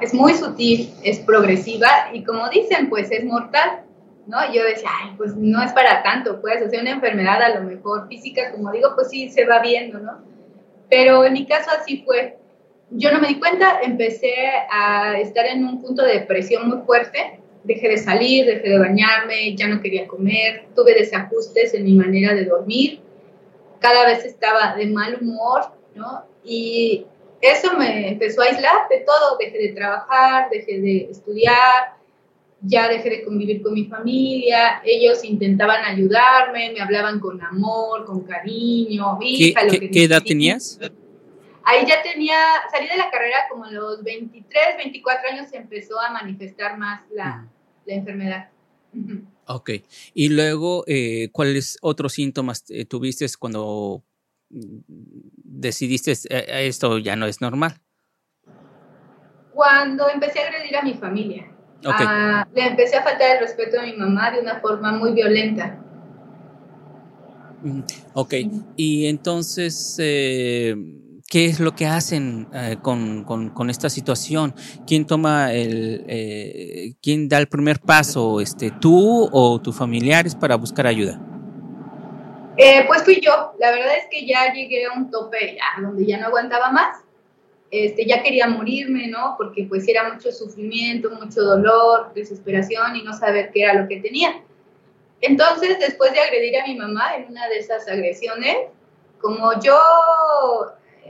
es 0.00 0.14
muy 0.14 0.32
sutil, 0.32 0.94
es 1.02 1.18
progresiva 1.20 1.88
y 2.14 2.24
como 2.24 2.48
dicen, 2.48 2.88
pues 2.88 3.10
es 3.10 3.24
mortal. 3.24 3.84
¿No? 4.26 4.52
yo 4.52 4.64
decía, 4.64 4.88
ay, 5.02 5.14
pues 5.16 5.36
no 5.36 5.62
es 5.62 5.72
para 5.72 6.02
tanto, 6.02 6.40
puedes 6.40 6.62
hacer 6.62 6.80
una 6.80 6.92
enfermedad 6.92 7.42
a 7.42 7.60
lo 7.60 7.62
mejor 7.62 8.08
física, 8.08 8.52
como 8.52 8.72
digo, 8.72 8.90
pues 8.94 9.10
sí 9.10 9.30
se 9.30 9.44
va 9.44 9.60
viendo, 9.60 9.98
¿no? 9.98 10.22
Pero 10.88 11.24
en 11.24 11.32
mi 11.32 11.46
caso 11.46 11.70
así 11.70 12.02
fue. 12.04 12.38
Yo 12.90 13.10
no 13.10 13.20
me 13.20 13.28
di 13.28 13.38
cuenta, 13.38 13.80
empecé 13.82 14.34
a 14.70 15.18
estar 15.18 15.46
en 15.46 15.64
un 15.64 15.80
punto 15.80 16.04
de 16.04 16.20
depresión 16.20 16.68
muy 16.68 16.78
fuerte, 16.82 17.40
dejé 17.64 17.88
de 17.88 17.98
salir, 17.98 18.46
dejé 18.46 18.68
de 18.68 18.78
bañarme, 18.78 19.56
ya 19.56 19.66
no 19.66 19.80
quería 19.80 20.06
comer, 20.06 20.66
tuve 20.76 20.94
desajustes 20.94 21.74
en 21.74 21.84
mi 21.84 21.94
manera 21.94 22.34
de 22.34 22.44
dormir, 22.44 23.00
cada 23.80 24.06
vez 24.06 24.24
estaba 24.24 24.76
de 24.76 24.86
mal 24.86 25.18
humor, 25.20 25.72
¿no? 25.94 26.24
Y 26.44 27.06
eso 27.40 27.76
me 27.76 28.08
empezó 28.08 28.42
a 28.42 28.46
aislar 28.46 28.88
de 28.88 29.00
todo, 29.00 29.36
dejé 29.38 29.58
de 29.58 29.72
trabajar, 29.72 30.48
dejé 30.50 30.80
de 30.80 31.08
estudiar, 31.10 31.94
ya 32.66 32.88
dejé 32.88 33.10
de 33.10 33.24
convivir 33.24 33.62
con 33.62 33.74
mi 33.74 33.84
familia, 33.84 34.80
ellos 34.84 35.22
intentaban 35.24 35.84
ayudarme, 35.84 36.72
me 36.72 36.80
hablaban 36.80 37.20
con 37.20 37.40
amor, 37.42 38.04
con 38.06 38.24
cariño, 38.24 39.18
hija, 39.20 39.60
¿Qué, 39.60 39.66
lo 39.66 39.72
que 39.72 39.90
¿qué 39.90 40.04
edad 40.04 40.22
tenías? 40.22 40.78
Ahí 41.64 41.86
ya 41.86 42.02
tenía, 42.02 42.36
salí 42.70 42.88
de 42.88 42.96
la 42.96 43.10
carrera 43.10 43.36
como 43.50 43.64
a 43.64 43.70
los 43.70 44.02
23, 44.02 44.76
24 44.78 45.30
años 45.30 45.48
se 45.48 45.56
empezó 45.56 45.98
a 46.00 46.10
manifestar 46.10 46.78
más 46.78 47.02
la, 47.10 47.48
la 47.86 47.94
enfermedad. 47.94 48.50
Ok. 49.46 49.70
Y 50.14 50.28
luego, 50.28 50.84
eh, 50.86 51.28
¿cuáles 51.32 51.78
otros 51.82 52.14
síntomas 52.14 52.64
eh, 52.68 52.84
tuviste 52.84 53.26
cuando 53.38 54.02
mm, 54.50 54.78
decidiste 54.86 56.12
eh, 56.12 56.66
esto 56.66 56.98
ya 56.98 57.16
no 57.16 57.26
es 57.26 57.40
normal? 57.40 57.80
Cuando 59.52 60.08
empecé 60.08 60.40
a 60.40 60.48
agredir 60.48 60.76
a 60.76 60.82
mi 60.82 60.94
familia. 60.94 61.53
Ah, 61.84 62.46
le 62.54 62.66
empecé 62.66 62.96
a 62.96 63.02
faltar 63.02 63.36
el 63.36 63.40
respeto 63.40 63.80
a 63.80 63.82
mi 63.82 63.92
mamá 63.94 64.30
de 64.30 64.40
una 64.40 64.60
forma 64.60 64.92
muy 64.92 65.12
violenta. 65.12 65.78
Ok, 68.12 68.34
y 68.76 69.06
entonces, 69.06 69.94
¿qué 69.96 71.46
es 71.46 71.60
lo 71.60 71.74
que 71.74 71.86
hacen 71.86 72.46
eh, 72.54 72.76
con, 72.80 73.24
con, 73.24 73.70
esta 73.70 73.90
situación? 73.90 74.54
¿Quién 74.86 75.06
toma 75.06 75.52
el, 75.52 76.04
eh, 76.08 76.94
quién 77.02 77.28
da 77.28 77.38
el 77.38 77.48
primer 77.48 77.80
paso, 77.80 78.40
este, 78.40 78.70
tú 78.70 79.28
o 79.32 79.60
tus 79.60 79.76
familiares 79.76 80.34
para 80.34 80.56
buscar 80.56 80.86
ayuda? 80.86 81.20
Eh, 82.56 82.84
pues 82.86 83.02
fui 83.02 83.20
yo. 83.20 83.52
La 83.58 83.70
verdad 83.72 83.96
es 83.96 84.04
que 84.10 84.26
ya 84.26 84.52
llegué 84.52 84.86
a 84.86 84.92
un 84.92 85.10
tope 85.10 85.56
ya, 85.56 85.82
donde 85.82 86.06
ya 86.06 86.18
no 86.18 86.26
aguantaba 86.26 86.70
más. 86.70 87.03
Este, 87.70 88.06
ya 88.06 88.22
quería 88.22 88.46
morirme, 88.46 89.08
¿no? 89.08 89.34
Porque 89.36 89.64
pues 89.64 89.88
era 89.88 90.12
mucho 90.12 90.30
sufrimiento, 90.30 91.10
mucho 91.10 91.42
dolor, 91.42 92.12
desesperación 92.14 92.96
y 92.96 93.02
no 93.02 93.12
saber 93.12 93.50
qué 93.52 93.62
era 93.62 93.74
lo 93.74 93.88
que 93.88 94.00
tenía. 94.00 94.42
Entonces, 95.20 95.78
después 95.78 96.12
de 96.12 96.20
agredir 96.20 96.56
a 96.58 96.66
mi 96.66 96.76
mamá 96.76 97.16
en 97.16 97.30
una 97.30 97.48
de 97.48 97.58
esas 97.58 97.88
agresiones, 97.88 98.56
como 99.20 99.58
yo 99.60 99.78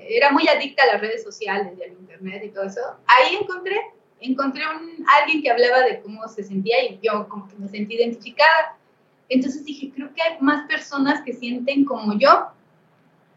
era 0.09 0.31
muy 0.31 0.47
adicta 0.49 0.85
a 0.85 0.93
las 0.93 1.01
redes 1.01 1.25
sociales 1.25 1.73
y 1.79 1.83
al 1.83 1.91
internet 1.93 2.43
y 2.45 2.51
todo 2.51 2.65
eso, 2.65 2.81
ahí 3.07 3.37
encontré, 3.41 3.77
encontré 4.21 4.63
un, 4.69 5.05
alguien 5.21 5.43
que 5.43 5.51
hablaba 5.51 5.81
de 5.83 6.01
cómo 6.01 6.27
se 6.29 6.45
sentía 6.45 6.83
y 6.85 7.01
yo 7.03 7.29
como 7.29 7.49
que 7.49 7.57
me 7.57 7.69
sentí 7.69 7.97
identificada. 7.97 8.77
Entonces 9.29 9.65
dije, 9.65 9.91
creo 9.95 10.13
que 10.15 10.23
hay 10.23 10.37
más 10.41 10.67
personas 10.69 11.23
que 11.25 11.33
sienten 11.33 11.85
como 11.85 12.19
yo. 12.19 12.49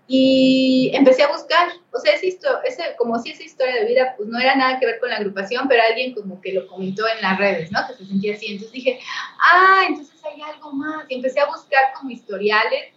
Y 0.07 0.91
empecé 0.93 1.23
a 1.23 1.31
buscar, 1.31 1.69
o 1.91 1.99
sea, 1.99 2.13
ese, 2.13 2.27
ese, 2.27 2.83
como 2.97 3.19
si 3.19 3.31
esa 3.31 3.43
historia 3.43 3.75
de 3.75 3.85
vida 3.85 4.13
pues 4.15 4.29
no 4.29 4.39
era 4.39 4.55
nada 4.55 4.79
que 4.79 4.85
ver 4.85 4.99
con 4.99 5.09
la 5.09 5.17
agrupación, 5.17 5.67
pero 5.67 5.83
alguien 5.83 6.13
como 6.13 6.39
que 6.39 6.53
lo 6.53 6.65
comentó 6.67 7.05
en 7.07 7.21
las 7.21 7.37
redes, 7.37 7.71
¿no? 7.71 7.79
Que 7.87 7.95
se 7.95 8.05
sentía 8.05 8.33
así. 8.33 8.47
Entonces 8.47 8.71
dije, 8.71 8.99
ah, 9.39 9.83
entonces 9.87 10.15
hay 10.23 10.41
algo 10.41 10.71
más. 10.71 11.05
Y 11.09 11.15
empecé 11.15 11.41
a 11.41 11.47
buscar 11.47 11.91
como 11.97 12.11
historiales 12.11 12.93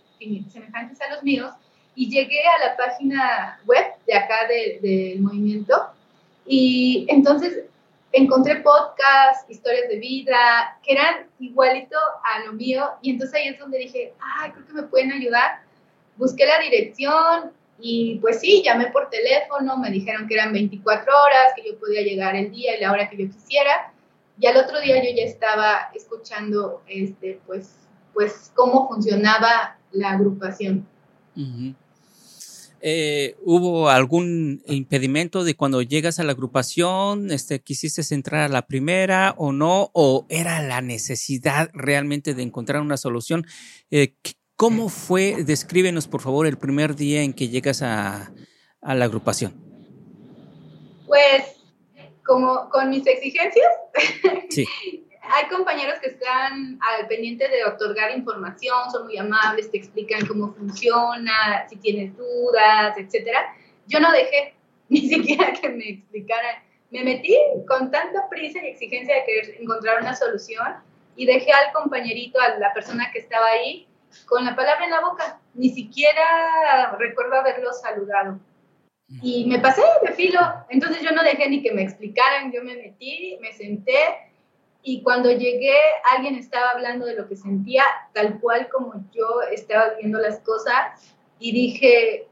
semejantes 0.53 1.01
a 1.01 1.15
los 1.15 1.23
míos 1.23 1.53
y 1.95 2.09
llegué 2.09 2.43
a 2.47 2.69
la 2.69 2.77
página 2.77 3.61
web 3.67 3.87
de 4.07 4.15
acá 4.15 4.47
del 4.49 5.21
movimiento 5.21 5.75
y 6.47 7.07
entonces 7.09 7.65
encontré 8.13 8.57
podcasts, 8.57 9.49
historias 9.49 9.89
de 9.89 9.99
vida, 9.99 10.79
que 10.83 10.93
eran 10.93 11.27
igualito 11.39 11.97
a 12.25 12.45
lo 12.45 12.53
mío 12.53 12.91
y 13.03 13.11
entonces 13.11 13.37
ahí 13.37 13.49
es 13.49 13.59
donde 13.59 13.79
dije, 13.79 14.13
ay, 14.21 14.51
creo 14.53 14.67
que 14.67 14.73
me 14.73 14.83
pueden 14.85 15.13
ayudar. 15.13 15.63
Busqué 16.21 16.45
la 16.45 16.61
dirección 16.61 17.51
y 17.81 18.19
pues 18.21 18.41
sí, 18.41 18.63
llamé 18.63 18.89
por 18.89 19.09
teléfono, 19.09 19.79
me 19.79 19.91
dijeron 19.91 20.29
que 20.29 20.35
eran 20.35 20.53
24 20.53 21.11
horas, 21.11 21.53
que 21.57 21.67
yo 21.67 21.79
podía 21.79 22.03
llegar 22.03 22.37
el 22.37 22.51
día 22.51 22.77
y 22.77 22.81
la 22.81 22.93
hora 22.93 23.09
que 23.09 23.17
yo 23.17 23.31
quisiera. 23.31 23.95
Y 24.39 24.47
al 24.47 24.59
otro 24.59 24.83
día 24.83 25.03
yo 25.03 25.11
ya 25.17 25.25
estaba 25.25 25.91
escuchando 25.95 26.83
este, 26.87 27.41
pues, 27.47 27.71
pues 28.13 28.53
cómo 28.55 28.87
funcionaba 28.87 29.79
la 29.93 30.11
agrupación. 30.11 30.87
Eh, 32.83 33.37
¿Hubo 33.43 33.89
algún 33.89 34.63
impedimento 34.67 35.43
de 35.43 35.55
cuando 35.55 35.81
llegas 35.81 36.19
a 36.19 36.25
la 36.25 36.33
agrupación, 36.33 37.31
este, 37.31 37.61
quisiste 37.61 38.03
entrar 38.15 38.43
a 38.43 38.49
la 38.49 38.67
primera 38.67 39.35
o 39.39 39.53
no? 39.53 39.91
¿O 39.95 40.27
era 40.29 40.63
la 40.63 40.83
necesidad 40.83 41.71
realmente 41.73 42.35
de 42.35 42.43
encontrar 42.43 42.83
una 42.83 42.99
solución? 42.99 43.47
Eh, 43.91 44.15
¿Cómo 44.61 44.91
fue? 44.91 45.43
Descríbenos, 45.43 46.07
por 46.07 46.21
favor, 46.21 46.47
el 46.47 46.59
primer 46.59 46.95
día 46.95 47.23
en 47.23 47.33
que 47.33 47.49
llegas 47.49 47.81
a, 47.81 48.31
a 48.83 48.95
la 48.95 49.07
agrupación. 49.07 49.55
Pues, 51.07 51.57
como 52.27 52.69
con 52.69 52.91
mis 52.91 53.07
exigencias. 53.07 53.73
Sí. 54.51 54.67
hay 55.23 55.49
compañeros 55.49 55.95
que 56.03 56.09
están 56.09 56.79
al 56.83 57.07
pendiente 57.09 57.49
de 57.49 57.65
otorgar 57.65 58.15
información, 58.15 58.91
son 58.93 59.07
muy 59.07 59.17
amables, 59.17 59.71
te 59.71 59.79
explican 59.79 60.27
cómo 60.27 60.53
funciona, 60.53 61.67
si 61.71 61.77
tienes 61.77 62.15
dudas, 62.15 62.99
etcétera. 62.99 63.55
Yo 63.87 63.99
no 63.99 64.13
dejé 64.13 64.53
ni 64.91 65.09
siquiera 65.09 65.55
que 65.55 65.71
me 65.71 65.89
explicaran. 65.89 66.57
Me 66.91 67.03
metí 67.03 67.35
con 67.67 67.91
tanta 67.91 68.29
prisa 68.29 68.59
y 68.63 68.67
exigencia 68.67 69.15
de 69.15 69.25
querer 69.25 69.57
encontrar 69.59 70.03
una 70.03 70.15
solución 70.15 70.67
y 71.17 71.25
dejé 71.25 71.51
al 71.51 71.73
compañerito, 71.73 72.39
a 72.39 72.59
la 72.59 72.75
persona 72.75 73.11
que 73.11 73.21
estaba 73.21 73.47
ahí, 73.47 73.87
con 74.27 74.45
la 74.45 74.57
palabra 74.57 74.85
en 74.85 74.91
la 74.91 75.01
boca. 75.01 75.41
Ni 75.55 75.71
siquiera 75.71 76.97
recuerdo 76.99 77.37
haberlo 77.37 77.73
saludado. 77.73 78.39
Y 79.23 79.47
me 79.47 79.59
pasé 79.59 79.83
de 80.05 80.13
filo. 80.13 80.41
Entonces 80.69 81.03
yo 81.03 81.11
no 81.13 81.23
dejé 81.23 81.49
ni 81.49 81.63
que 81.63 81.73
me 81.73 81.83
explicaran, 81.83 82.53
yo 82.53 82.63
me 82.63 82.77
metí, 82.77 83.39
me 83.41 83.53
senté 83.53 84.31
y 84.83 85.03
cuando 85.03 85.31
llegué 85.31 85.77
alguien 86.15 86.37
estaba 86.37 86.71
hablando 86.71 87.05
de 87.07 87.15
lo 87.15 87.29
que 87.29 87.37
sentía, 87.37 87.85
tal 88.15 88.41
cual 88.41 88.69
como 88.71 89.05
yo 89.13 89.43
estaba 89.53 89.95
viendo 89.99 90.19
las 90.19 90.41
cosas 90.41 91.15
y 91.39 91.53
dije, 91.53 92.27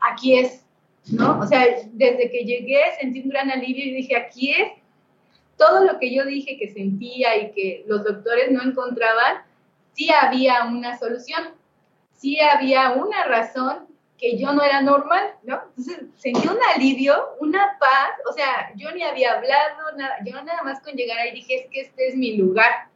aquí 0.00 0.38
es, 0.38 0.64
¿no? 1.12 1.38
O 1.40 1.46
sea, 1.46 1.66
desde 1.92 2.30
que 2.30 2.44
llegué 2.44 2.80
sentí 3.00 3.20
un 3.20 3.28
gran 3.28 3.50
alivio 3.50 3.84
y 3.84 3.94
dije, 3.94 4.16
aquí 4.16 4.52
es 4.52 4.72
todo 5.58 5.84
lo 5.84 5.98
que 5.98 6.14
yo 6.14 6.24
dije 6.24 6.56
que 6.58 6.72
sentía 6.72 7.36
y 7.36 7.52
que 7.52 7.84
los 7.86 8.02
doctores 8.02 8.50
no 8.50 8.62
encontraban, 8.62 9.42
sí 9.94 10.10
había 10.10 10.64
una 10.64 10.98
solución, 10.98 11.54
sí 12.16 12.40
había 12.40 12.92
una 12.92 13.24
razón 13.24 13.86
que 14.18 14.36
yo 14.36 14.52
no 14.52 14.62
era 14.62 14.82
normal, 14.82 15.34
¿no? 15.42 15.60
Entonces 15.76 16.04
sentí 16.16 16.46
un 16.46 16.58
alivio, 16.74 17.16
una 17.40 17.78
paz, 17.80 18.10
o 18.28 18.32
sea, 18.34 18.70
yo 18.76 18.92
ni 18.92 19.02
había 19.02 19.32
hablado, 19.32 19.96
nada, 19.96 20.16
yo 20.24 20.34
nada 20.44 20.62
más 20.62 20.80
con 20.82 20.94
llegar 20.94 21.18
ahí 21.18 21.32
dije, 21.32 21.62
es 21.62 21.66
que 21.70 21.80
este 21.80 22.08
es 22.08 22.16
mi 22.16 22.36
lugar, 22.36 22.88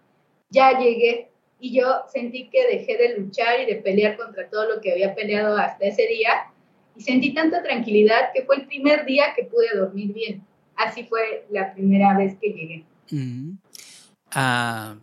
ya 0.50 0.78
llegué 0.78 1.30
y 1.58 1.72
yo 1.72 2.04
sentí 2.12 2.50
que 2.50 2.66
dejé 2.66 2.98
de 2.98 3.18
luchar 3.18 3.60
y 3.60 3.66
de 3.66 3.76
pelear 3.76 4.18
contra 4.18 4.48
todo 4.50 4.68
lo 4.68 4.80
que 4.82 4.92
había 4.92 5.14
peleado 5.14 5.56
hasta 5.56 5.86
ese 5.86 6.06
día 6.06 6.50
y 6.94 7.02
sentí 7.02 7.32
tanta 7.32 7.62
tranquilidad 7.62 8.32
que 8.34 8.42
fue 8.42 8.56
el 8.56 8.66
primer 8.66 9.06
día 9.06 9.32
que 9.34 9.44
pude 9.44 9.74
dormir 9.74 10.12
bien. 10.12 10.42
Así 10.76 11.04
fue 11.04 11.46
la 11.50 11.72
primera 11.72 12.16
vez 12.16 12.36
que 12.38 12.48
llegué. 12.48 12.84
Ah, 14.32 14.96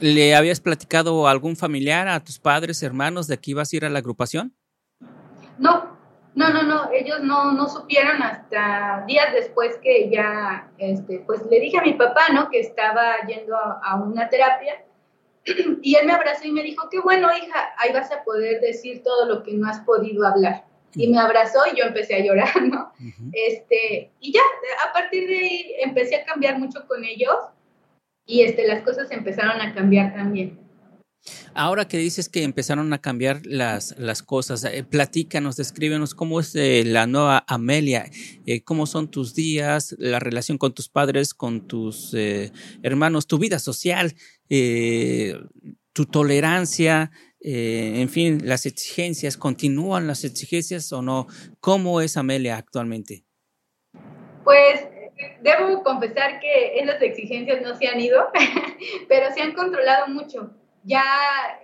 ¿Le 0.00 0.34
habías 0.34 0.60
platicado 0.60 1.26
a 1.26 1.30
algún 1.30 1.56
familiar, 1.56 2.08
a 2.08 2.20
tus 2.20 2.38
padres, 2.38 2.82
hermanos, 2.82 3.26
de 3.26 3.38
que 3.38 3.52
ibas 3.52 3.72
a 3.72 3.76
ir 3.76 3.84
a 3.84 3.90
la 3.90 3.98
agrupación? 3.98 4.54
No, 5.58 5.92
no, 6.34 6.50
no, 6.50 6.62
no, 6.62 6.90
ellos 6.92 7.20
no, 7.22 7.52
no 7.52 7.68
supieron 7.68 8.22
hasta 8.22 9.04
días 9.06 9.32
después 9.34 9.76
que 9.82 10.10
ya, 10.10 10.70
este, 10.78 11.22
pues 11.26 11.42
le 11.50 11.60
dije 11.60 11.78
a 11.78 11.82
mi 11.82 11.92
papá, 11.92 12.28
¿no? 12.32 12.48
Que 12.48 12.60
estaba 12.60 13.16
yendo 13.26 13.54
a, 13.56 13.96
una 13.96 14.28
terapia 14.30 14.82
y 15.82 15.94
él 15.94 16.06
me 16.06 16.12
abrazó 16.12 16.46
y 16.46 16.52
me 16.52 16.62
dijo, 16.62 16.88
qué 16.90 17.00
bueno, 17.00 17.28
hija, 17.36 17.74
ahí 17.76 17.92
vas 17.92 18.10
a 18.10 18.24
poder 18.24 18.60
decir 18.60 19.02
todo 19.02 19.26
lo 19.26 19.42
que 19.42 19.52
no 19.52 19.68
has 19.68 19.80
podido 19.80 20.26
hablar. 20.26 20.64
Y 20.94 21.08
me 21.08 21.18
abrazó 21.18 21.60
y 21.72 21.78
yo 21.78 21.84
empecé 21.84 22.16
a 22.16 22.24
llorar, 22.24 22.62
¿no? 22.62 22.92
este, 23.32 24.10
y 24.20 24.32
ya, 24.32 24.42
a 24.88 24.92
partir 24.92 25.26
de 25.26 25.38
ahí 25.38 25.74
empecé 25.80 26.16
a 26.16 26.24
cambiar 26.24 26.58
mucho 26.58 26.86
con 26.86 27.04
ellos 27.04 27.34
y 28.26 28.42
este, 28.42 28.66
las 28.66 28.82
cosas 28.82 29.10
empezaron 29.10 29.60
a 29.60 29.74
cambiar 29.74 30.14
también. 30.14 30.62
Ahora 31.54 31.86
que 31.86 31.98
dices 31.98 32.28
que 32.28 32.42
empezaron 32.42 32.92
a 32.92 33.00
cambiar 33.00 33.42
las, 33.44 33.96
las 33.98 34.22
cosas, 34.22 34.64
eh, 34.64 34.82
platícanos, 34.82 35.56
descríbenos 35.56 36.14
cómo 36.14 36.40
es 36.40 36.54
eh, 36.56 36.82
la 36.84 37.06
nueva 37.06 37.44
Amelia, 37.46 38.10
eh, 38.46 38.62
cómo 38.64 38.86
son 38.86 39.10
tus 39.10 39.34
días, 39.34 39.94
la 39.98 40.18
relación 40.18 40.58
con 40.58 40.74
tus 40.74 40.88
padres, 40.88 41.34
con 41.34 41.68
tus 41.68 42.14
hermanos, 42.82 43.26
tu 43.26 43.38
vida 43.38 43.58
social, 43.58 44.14
tu 45.92 46.06
tolerancia, 46.06 47.10
en 47.40 48.08
fin, 48.08 48.40
las 48.44 48.66
exigencias, 48.66 49.36
¿continúan 49.36 50.06
las 50.06 50.24
exigencias 50.24 50.92
o 50.92 51.02
no? 51.02 51.26
¿Cómo 51.60 52.00
es 52.00 52.16
Amelia 52.16 52.56
actualmente? 52.56 53.24
Pues 54.44 54.91
debo 55.42 55.82
confesar 55.82 56.40
que 56.40 56.78
esas 56.78 57.02
exigencias 57.02 57.60
no 57.62 57.74
se 57.76 57.88
han 57.88 58.00
ido, 58.00 58.30
pero 59.08 59.32
se 59.32 59.42
han 59.42 59.52
controlado 59.52 60.08
mucho 60.08 60.50
ya 60.84 61.04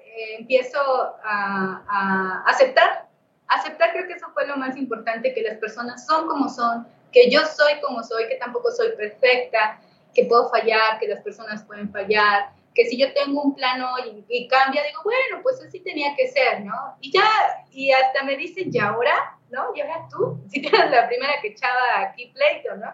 eh, 0.05 0.37
empiezo 0.39 0.79
a, 1.25 2.45
aceptar. 2.47 3.09
Aceptar 3.49 3.93
creo 3.93 4.07
que 4.07 4.15
eso 4.15 4.27
fue 4.35 4.47
lo 4.47 4.57
más 4.57 4.77
importante, 4.77 5.33
que 5.33 5.43
las 5.43 5.57
personas 5.57 6.07
son 6.07 6.29
como 6.29 6.49
son, 6.49 6.87
que 7.13 7.31
yo 7.31 7.41
soy 7.47 7.81
como 7.81 8.03
soy, 8.03 8.29
que 8.29 8.37
tampoco 8.37 8.71
soy 8.71 8.93
perfecta, 8.93 9.81
que 10.15 10.27
puedo 10.27 10.51
fallar, 10.51 10.99
que 10.99 11.09
las 11.09 11.23
personas 11.23 11.65
pueden 11.65 11.91
fallar, 11.91 12.51
que 12.75 12.85
si 12.85 12.99
yo 12.99 13.13
tengo 13.15 13.43
un 13.43 13.55
plano 13.55 13.89
y, 14.29 14.49
cambia, 14.49 14.83
digo, 14.85 15.01
bueno, 15.03 15.43
pues 15.43 15.63
así 15.67 15.81
tenía 15.81 16.15
que 16.15 16.29
ser, 16.29 16.65
¿no? 16.65 16.97
Y 17.01 17.11
ya, 17.11 17.27
y 17.71 17.91
hasta 17.91 18.23
me 18.23 18.37
dicen, 18.37 18.69
¿y 18.71 18.79
ahora? 18.79 19.39
¿No? 19.51 19.73
¿Y 19.75 19.81
ahora 19.81 20.07
tú? 20.11 20.39
Si 20.51 20.65
eras 20.67 20.91
la 20.91 21.09
primera 21.09 21.33
que 21.41 21.49
echaba 21.49 22.01
aquí 22.01 22.33
pleito, 22.35 22.77
¿no? 22.77 22.93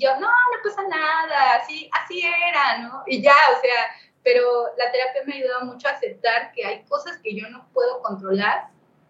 Yo, 0.00 0.14
no, 0.18 0.28
no 0.28 0.62
pasa 0.64 0.82
nada, 0.88 1.56
así, 1.56 1.88
así 1.92 2.22
era, 2.22 2.78
¿no? 2.78 3.02
Y 3.06 3.22
ya, 3.22 3.34
o 3.56 3.60
sea, 3.60 3.94
pero 4.24 4.42
la 4.78 4.90
terapia 4.90 5.22
me 5.26 5.34
ha 5.34 5.36
ayudado 5.36 5.66
mucho 5.66 5.88
a 5.88 5.92
aceptar 5.92 6.52
que 6.52 6.64
hay 6.64 6.82
cosas 6.84 7.18
que 7.22 7.34
yo 7.34 7.48
no 7.50 7.66
puedo 7.72 8.00
controlar 8.00 8.68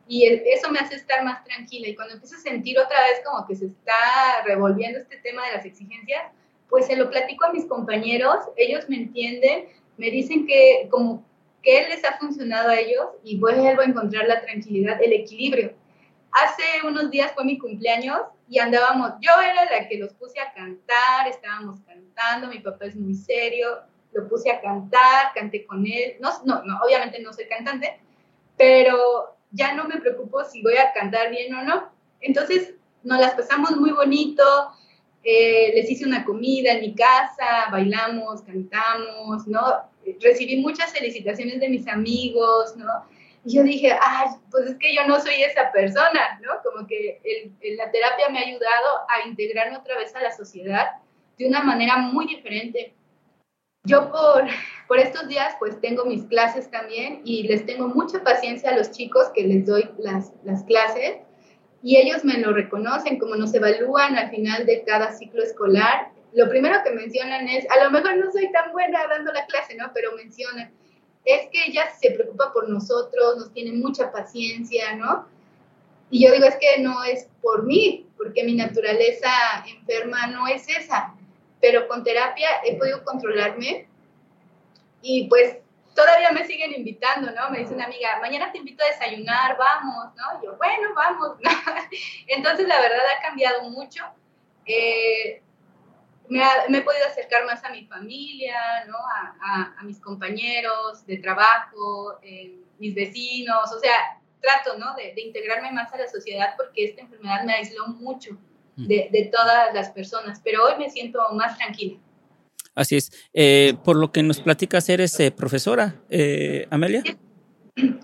y 0.08 0.26
eso 0.26 0.68
me 0.70 0.80
hace 0.80 0.96
estar 0.96 1.22
más 1.22 1.44
tranquila. 1.44 1.88
Y 1.88 1.94
cuando 1.94 2.14
empiezo 2.14 2.34
a 2.34 2.40
sentir 2.40 2.78
otra 2.78 3.00
vez 3.02 3.22
como 3.24 3.46
que 3.46 3.54
se 3.54 3.66
está 3.66 4.42
revolviendo 4.44 4.98
este 4.98 5.18
tema 5.18 5.46
de 5.46 5.52
las 5.52 5.64
exigencias, 5.64 6.24
pues 6.68 6.86
se 6.86 6.96
lo 6.96 7.08
platico 7.10 7.44
a 7.44 7.52
mis 7.52 7.66
compañeros, 7.66 8.36
ellos 8.56 8.88
me 8.88 8.96
entienden, 8.96 9.68
me 9.96 10.10
dicen 10.10 10.46
que 10.46 10.88
como 10.90 11.24
que 11.62 11.86
les 11.88 12.04
ha 12.04 12.18
funcionado 12.18 12.70
a 12.70 12.78
ellos 12.78 13.06
y 13.22 13.38
vuelvo 13.38 13.68
a 13.80 13.84
encontrar 13.84 14.26
la 14.26 14.40
tranquilidad, 14.40 15.00
el 15.00 15.12
equilibrio. 15.12 15.74
Hace 16.32 16.86
unos 16.86 17.10
días 17.10 17.32
fue 17.32 17.44
mi 17.44 17.58
cumpleaños 17.58 18.22
y 18.50 18.58
andábamos, 18.58 19.12
yo 19.20 19.30
era 19.40 19.64
la 19.64 19.88
que 19.88 19.96
los 19.96 20.12
puse 20.14 20.40
a 20.40 20.52
cantar, 20.52 21.28
estábamos 21.28 21.78
cantando, 21.86 22.48
mi 22.48 22.58
papá 22.58 22.86
es 22.86 22.96
muy 22.96 23.14
serio, 23.14 23.78
lo 24.12 24.28
puse 24.28 24.50
a 24.50 24.60
cantar, 24.60 25.32
canté 25.36 25.64
con 25.64 25.86
él, 25.86 26.16
no, 26.20 26.30
no, 26.44 26.60
no, 26.64 26.80
obviamente 26.84 27.20
no 27.20 27.32
soy 27.32 27.46
cantante, 27.46 28.00
pero 28.58 29.36
ya 29.52 29.72
no 29.74 29.84
me 29.84 30.00
preocupo 30.00 30.42
si 30.44 30.62
voy 30.62 30.76
a 30.76 30.92
cantar 30.92 31.30
bien 31.30 31.54
o 31.54 31.62
no. 31.62 31.92
Entonces 32.20 32.74
nos 33.04 33.20
las 33.20 33.34
pasamos 33.34 33.76
muy 33.76 33.92
bonito, 33.92 34.42
eh, 35.22 35.70
les 35.76 35.88
hice 35.88 36.04
una 36.04 36.24
comida 36.24 36.72
en 36.72 36.80
mi 36.80 36.94
casa, 36.96 37.68
bailamos, 37.70 38.42
cantamos, 38.42 39.46
¿no? 39.46 39.62
Recibí 40.20 40.56
muchas 40.56 40.92
felicitaciones 40.92 41.60
de 41.60 41.68
mis 41.68 41.86
amigos, 41.86 42.76
¿no? 42.76 42.88
Y 43.44 43.56
yo 43.56 43.62
dije, 43.62 43.96
ay, 44.02 44.28
pues 44.50 44.66
es 44.66 44.76
que 44.76 44.94
yo 44.94 45.06
no 45.06 45.18
soy 45.20 45.42
esa 45.42 45.72
persona, 45.72 46.38
¿no? 46.42 46.52
Como 46.62 46.86
que 46.86 47.20
la 47.76 47.90
terapia 47.90 48.28
me 48.28 48.38
ha 48.38 48.42
ayudado 48.42 49.00
a 49.08 49.26
integrarme 49.26 49.78
otra 49.78 49.96
vez 49.96 50.14
a 50.14 50.20
la 50.20 50.32
sociedad 50.32 50.88
de 51.38 51.48
una 51.48 51.62
manera 51.62 51.96
muy 51.96 52.26
diferente 52.26 52.94
yo 53.84 54.10
por, 54.10 54.44
por 54.88 54.98
estos 54.98 55.26
días 55.28 55.54
pues 55.58 55.80
tengo 55.80 56.04
mis 56.04 56.24
clases 56.24 56.70
también 56.70 57.22
y 57.24 57.44
les 57.44 57.64
tengo 57.64 57.88
mucha 57.88 58.22
paciencia 58.22 58.70
a 58.70 58.76
los 58.76 58.90
chicos 58.90 59.30
que 59.34 59.44
les 59.44 59.64
doy 59.64 59.88
las, 59.98 60.32
las 60.44 60.64
clases 60.64 61.16
y 61.82 61.96
ellos 61.96 62.22
me 62.22 62.36
lo 62.38 62.52
reconocen 62.52 63.18
como 63.18 63.36
nos 63.36 63.54
evalúan 63.54 64.16
al 64.16 64.28
final 64.28 64.66
de 64.66 64.84
cada 64.84 65.12
ciclo 65.12 65.42
escolar. 65.42 66.10
Lo 66.34 66.50
primero 66.50 66.76
que 66.84 66.90
mencionan 66.90 67.48
es, 67.48 67.66
a 67.70 67.82
lo 67.82 67.90
mejor 67.90 68.18
no 68.18 68.30
soy 68.30 68.52
tan 68.52 68.70
buena 68.72 69.00
dando 69.08 69.32
la 69.32 69.46
clase, 69.46 69.74
¿no? 69.76 69.90
Pero 69.94 70.14
mencionan, 70.14 70.70
es 71.24 71.48
que 71.50 71.66
ella 71.66 71.90
se 72.00 72.10
preocupa 72.12 72.52
por 72.52 72.68
nosotros, 72.68 73.36
nos 73.36 73.52
tiene 73.52 73.72
mucha 73.72 74.10
paciencia, 74.10 74.94
¿no? 74.96 75.26
Y 76.10 76.24
yo 76.24 76.32
digo, 76.32 76.46
es 76.46 76.56
que 76.56 76.82
no 76.82 77.04
es 77.04 77.28
por 77.40 77.64
mí, 77.64 78.06
porque 78.16 78.44
mi 78.44 78.54
naturaleza 78.54 79.30
enferma 79.66 80.26
no 80.26 80.48
es 80.48 80.68
esa 80.68 81.14
pero 81.60 81.86
con 81.86 82.02
terapia 82.02 82.48
he 82.64 82.76
podido 82.76 83.04
controlarme 83.04 83.86
y 85.02 85.28
pues 85.28 85.58
todavía 85.94 86.30
me 86.32 86.46
siguen 86.46 86.72
invitando, 86.74 87.30
¿no? 87.32 87.50
Me 87.50 87.60
dice 87.60 87.74
una 87.74 87.84
amiga, 87.84 88.18
mañana 88.20 88.50
te 88.50 88.58
invito 88.58 88.82
a 88.82 88.88
desayunar, 88.88 89.56
vamos, 89.58 90.14
¿no? 90.16 90.42
yo, 90.42 90.56
bueno, 90.56 90.94
vamos. 90.94 91.36
Entonces, 92.26 92.66
la 92.66 92.80
verdad 92.80 93.00
ha 93.16 93.22
cambiado 93.22 93.70
mucho. 93.70 94.04
Eh, 94.66 95.42
me, 96.30 96.78
he 96.78 96.82
podido 96.82 97.06
acercar 97.06 97.44
más 97.44 97.62
a 97.64 97.70
mi 97.70 97.84
familia, 97.84 98.86
¿no? 98.86 98.96
A, 98.96 99.82
mis 99.82 100.00
compañeros 100.00 101.04
de 101.06 101.18
trabajo, 101.18 102.18
eh, 102.22 102.56
mis 102.78 102.94
vecinos, 102.94 103.72
o 103.72 103.78
sea, 103.78 104.20
trato, 104.40 104.78
¿no? 104.78 104.94
De, 104.94 105.12
de 105.14 105.20
integrarme 105.20 105.72
más 105.72 105.92
a 105.92 105.98
la 105.98 106.08
sociedad 106.08 106.54
porque 106.56 106.84
esta 106.84 107.02
enfermedad 107.02 107.44
me 107.44 107.54
aisló 107.54 107.88
mucho 107.88 108.38
de, 108.88 109.30
todas 109.32 109.74
las 109.74 109.90
personas, 109.90 110.40
pero 110.42 110.64
hoy 110.64 110.74
me 110.78 110.90
siento 110.90 111.20
más 111.32 111.56
tranquila. 111.56 111.98
Así 112.74 112.96
es. 112.96 113.10
Eh, 113.34 113.74
por 113.84 113.96
lo 113.96 114.12
que 114.12 114.22
nos 114.22 114.40
platicas, 114.40 114.88
eres 114.88 115.18
eh, 115.20 115.30
profesora, 115.30 115.96
eh, 116.08 116.66
Amelia. 116.70 117.02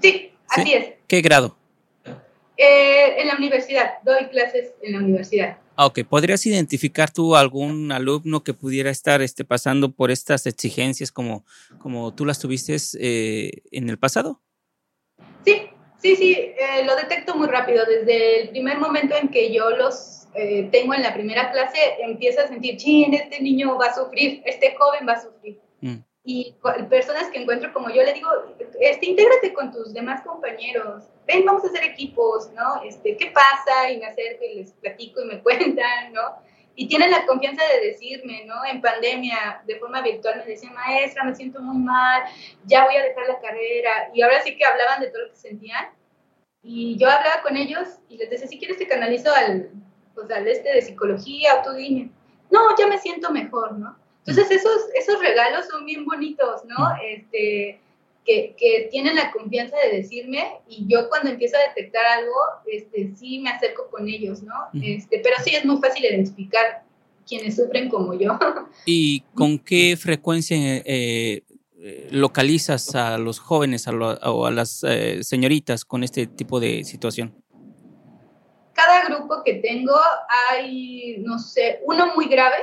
Sí, 0.00 0.32
así 0.48 0.74
es. 0.74 0.94
¿Qué 1.06 1.20
grado? 1.20 1.56
en 2.58 3.26
la 3.26 3.36
universidad, 3.36 3.98
doy 4.02 4.28
clases 4.28 4.72
en 4.80 4.94
la 4.94 4.98
universidad. 5.00 5.58
Ah, 5.76 5.86
ok, 5.86 6.00
¿podrías 6.08 6.44
identificar 6.46 7.10
tú 7.10 7.36
algún 7.36 7.92
alumno 7.92 8.42
que 8.42 8.54
pudiera 8.54 8.90
estar 8.90 9.20
este, 9.20 9.44
pasando 9.44 9.92
por 9.92 10.10
estas 10.10 10.46
exigencias 10.46 11.12
como, 11.12 11.44
como 11.78 12.14
tú 12.14 12.24
las 12.24 12.38
tuviste 12.38 12.76
en 13.70 13.88
el 13.90 13.98
pasado? 13.98 14.40
Sí, 15.44 15.68
sí, 15.98 16.16
sí, 16.16 16.36
lo 16.84 16.96
detecto 16.96 17.36
muy 17.36 17.48
rápido. 17.48 17.84
Desde 17.84 18.42
el 18.42 18.48
primer 18.50 18.78
momento 18.78 19.14
en 19.16 19.28
que 19.28 19.52
yo 19.52 19.70
los 19.70 20.16
eh, 20.38 20.68
tengo 20.70 20.92
en 20.92 21.02
la 21.02 21.14
primera 21.14 21.50
clase, 21.50 21.78
empiezo 22.00 22.42
a 22.42 22.48
sentir, 22.48 22.76
chin, 22.76 23.14
este 23.14 23.40
niño 23.40 23.78
va 23.78 23.86
a 23.86 23.94
sufrir, 23.94 24.42
este 24.44 24.74
joven 24.76 25.08
va 25.08 25.12
a 25.12 25.22
sufrir. 25.22 25.58
Mm. 25.80 25.96
Y 26.28 26.56
personas 26.90 27.30
que 27.30 27.40
encuentro 27.40 27.72
como 27.72 27.88
yo, 27.88 28.02
le 28.02 28.12
digo, 28.12 28.28
este, 28.80 29.06
intégrate 29.06 29.54
con 29.54 29.70
tus 29.70 29.94
demás 29.94 30.22
compañeros, 30.22 31.04
ven, 31.24 31.44
vamos 31.44 31.62
a 31.62 31.68
hacer 31.68 31.84
equipos, 31.84 32.50
¿no? 32.52 32.82
Este, 32.82 33.16
¿Qué 33.16 33.30
pasa? 33.30 33.90
Y 33.90 33.98
me 33.98 34.06
acerco 34.06 34.44
y 34.44 34.56
les 34.56 34.72
platico 34.72 35.22
y 35.22 35.26
me 35.26 35.42
cuentan, 35.44 36.12
¿no? 36.12 36.44
y 36.76 36.88
tienen 36.88 37.10
la 37.10 37.24
confianza 37.24 37.62
de 37.64 37.86
decirme, 37.86 38.44
¿no? 38.44 38.64
En 38.66 38.82
pandemia, 38.82 39.62
de 39.66 39.78
forma 39.78 40.02
virtual, 40.02 40.42
me 40.44 40.52
decían, 40.52 40.74
maestra, 40.74 41.24
me 41.24 41.34
siento 41.34 41.60
muy 41.62 41.78
mal, 41.78 42.22
ya 42.66 42.84
voy 42.84 42.96
a 42.96 43.02
dejar 43.02 43.26
la 43.26 43.40
carrera. 43.40 44.10
Y 44.12 44.20
ahora 44.20 44.42
sí 44.42 44.56
que 44.56 44.64
hablaban 44.64 45.00
de 45.00 45.08
todo 45.08 45.22
lo 45.22 45.30
que 45.30 45.36
sentían. 45.36 45.86
Y 46.62 46.98
yo 46.98 47.08
hablaba 47.08 47.40
con 47.42 47.56
ellos 47.56 47.88
y 48.10 48.18
les 48.18 48.28
decía, 48.28 48.46
si 48.46 48.58
quieres 48.58 48.76
te 48.76 48.86
canalizo 48.86 49.32
al, 49.34 49.70
pues, 50.14 50.30
al 50.30 50.46
este 50.46 50.68
de 50.70 50.82
psicología 50.82 51.54
o 51.54 51.62
tú 51.62 51.72
dime. 51.72 52.10
No, 52.50 52.76
ya 52.76 52.86
me 52.86 52.98
siento 52.98 53.30
mejor, 53.30 53.72
¿no? 53.72 53.96
Entonces 54.26 54.50
esos, 54.50 54.80
esos 54.94 55.20
regalos 55.20 55.66
son 55.70 55.84
bien 55.84 56.04
bonitos, 56.04 56.64
¿no? 56.64 56.88
Este, 57.02 57.80
que, 58.24 58.56
que, 58.58 58.88
tienen 58.90 59.14
la 59.14 59.30
confianza 59.30 59.76
de 59.78 59.98
decirme 59.98 60.58
y 60.68 60.84
yo 60.88 61.08
cuando 61.08 61.30
empiezo 61.30 61.56
a 61.56 61.68
detectar 61.68 62.04
algo, 62.04 62.34
este, 62.66 63.12
sí 63.16 63.38
me 63.38 63.50
acerco 63.50 63.88
con 63.88 64.08
ellos, 64.08 64.42
¿no? 64.42 64.54
Este, 64.82 65.20
pero 65.22 65.36
sí 65.44 65.54
es 65.54 65.64
muy 65.64 65.78
fácil 65.80 66.04
identificar 66.04 66.82
quienes 67.26 67.56
sufren 67.56 67.88
como 67.88 68.14
yo. 68.14 68.38
¿Y 68.86 69.20
con 69.34 69.58
qué 69.58 69.96
frecuencia 69.96 70.56
eh, 70.58 71.42
eh, 71.78 72.08
localizas 72.10 72.94
a 72.94 73.18
los 73.18 73.38
jóvenes 73.38 73.86
o 73.88 74.46
a 74.46 74.50
las 74.50 74.82
eh, 74.84 75.22
señoritas 75.22 75.84
con 75.84 76.02
este 76.02 76.26
tipo 76.26 76.58
de 76.60 76.84
situación? 76.84 77.34
Cada 78.72 79.06
grupo 79.06 79.42
que 79.44 79.54
tengo 79.54 79.94
hay, 80.50 81.18
no 81.18 81.38
sé, 81.38 81.80
uno 81.84 82.14
muy 82.14 82.26
grave, 82.26 82.56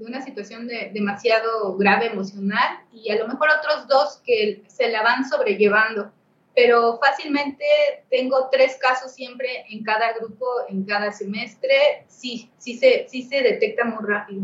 de 0.00 0.06
una 0.06 0.24
situación 0.24 0.66
de, 0.66 0.90
demasiado 0.94 1.76
grave 1.76 2.06
emocional 2.06 2.80
y 2.90 3.10
a 3.10 3.16
lo 3.16 3.28
mejor 3.28 3.48
otros 3.50 3.86
dos 3.86 4.20
que 4.24 4.62
se 4.66 4.88
la 4.88 5.02
van 5.02 5.28
sobrellevando. 5.28 6.10
Pero 6.56 6.98
fácilmente 6.98 7.64
tengo 8.10 8.48
tres 8.50 8.76
casos 8.80 9.12
siempre 9.12 9.64
en 9.68 9.84
cada 9.84 10.14
grupo, 10.14 10.46
en 10.68 10.84
cada 10.84 11.12
semestre. 11.12 12.06
Sí, 12.08 12.50
sí 12.58 12.76
se, 12.76 13.06
sí 13.08 13.22
se 13.22 13.42
detecta 13.42 13.84
muy 13.84 14.04
rápido. 14.04 14.42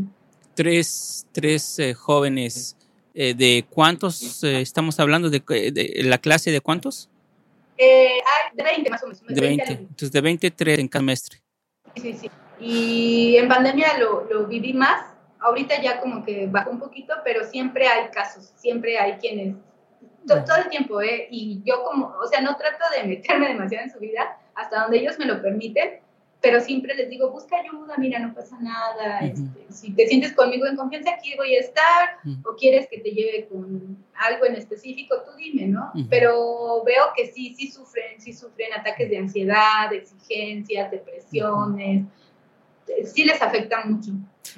Tres, 0.54 1.26
tres 1.32 1.78
eh, 1.78 1.94
jóvenes. 1.94 2.76
Eh, 3.14 3.34
¿De 3.34 3.64
cuántos 3.68 4.44
eh, 4.44 4.60
estamos 4.60 5.00
hablando? 5.00 5.30
¿De, 5.30 5.42
la 6.04 6.18
clase 6.18 6.50
de 6.50 6.60
cuántos? 6.60 7.08
de 7.78 8.62
20 8.62 8.90
más 8.90 9.02
o 9.02 9.06
menos. 9.06 9.26
De 9.26 9.40
20. 9.40 9.72
Entonces, 9.72 10.12
de 10.12 10.20
23 10.20 10.78
en 10.78 10.88
cada 10.88 11.00
semestre. 11.00 11.40
Sí, 11.96 12.12
sí. 12.12 12.30
Y 12.60 13.36
en 13.36 13.48
pandemia 13.48 13.98
lo, 13.98 14.26
lo 14.30 14.46
viví 14.46 14.72
más 14.72 15.15
ahorita 15.46 15.80
ya 15.80 16.00
como 16.00 16.24
que 16.24 16.46
bajó 16.46 16.70
un 16.70 16.78
poquito, 16.78 17.14
pero 17.24 17.44
siempre 17.44 17.86
hay 17.86 18.08
casos, 18.10 18.52
siempre 18.56 18.98
hay 18.98 19.14
quienes, 19.14 19.54
todo, 20.26 20.56
el 20.56 20.68
tiempo, 20.68 21.00
¿eh? 21.00 21.28
Y 21.30 21.62
yo 21.64 21.84
como, 21.84 22.14
o 22.20 22.26
sea, 22.26 22.40
no 22.40 22.56
trato 22.56 22.84
de 22.96 23.06
meterme 23.06 23.48
demasiado 23.52 23.84
en 23.84 23.90
su 23.90 23.98
vida, 23.98 24.38
hasta 24.54 24.82
donde 24.82 24.98
ellos 24.98 25.18
me 25.18 25.26
lo 25.26 25.40
permiten, 25.40 26.00
pero 26.40 26.60
siempre 26.60 26.94
les 26.94 27.08
digo, 27.08 27.30
busca 27.30 27.56
ayuda, 27.56 27.94
mira, 27.96 28.18
no 28.18 28.34
pasa 28.34 28.58
nada, 28.60 29.20
este, 29.20 29.66
si 29.70 29.92
te 29.92 30.06
sientes 30.06 30.32
conmigo 30.32 30.66
en 30.66 30.76
confianza, 30.76 31.10
aquí 31.14 31.34
voy 31.36 31.56
a 31.56 31.60
estar, 31.60 32.18
o 32.44 32.54
quieres 32.56 32.88
que 32.88 32.98
te 32.98 33.10
lleve 33.10 33.48
con 33.48 34.04
algo 34.14 34.44
en 34.44 34.56
específico, 34.56 35.16
tú 35.24 35.32
dime, 35.36 35.66
¿no? 35.66 35.92
Pero 36.10 36.82
veo 36.84 37.04
que 37.16 37.26
sí, 37.26 37.54
sí 37.54 37.70
sufren, 37.70 38.20
sí 38.20 38.32
sufren 38.32 38.72
ataques 38.74 39.08
de 39.08 39.18
ansiedad, 39.18 39.90
de 39.90 39.96
exigencias, 39.96 40.90
depresiones, 40.90 42.04
sí 43.04 43.24
les 43.24 43.40
afecta 43.40 43.84
mucho. 43.84 44.12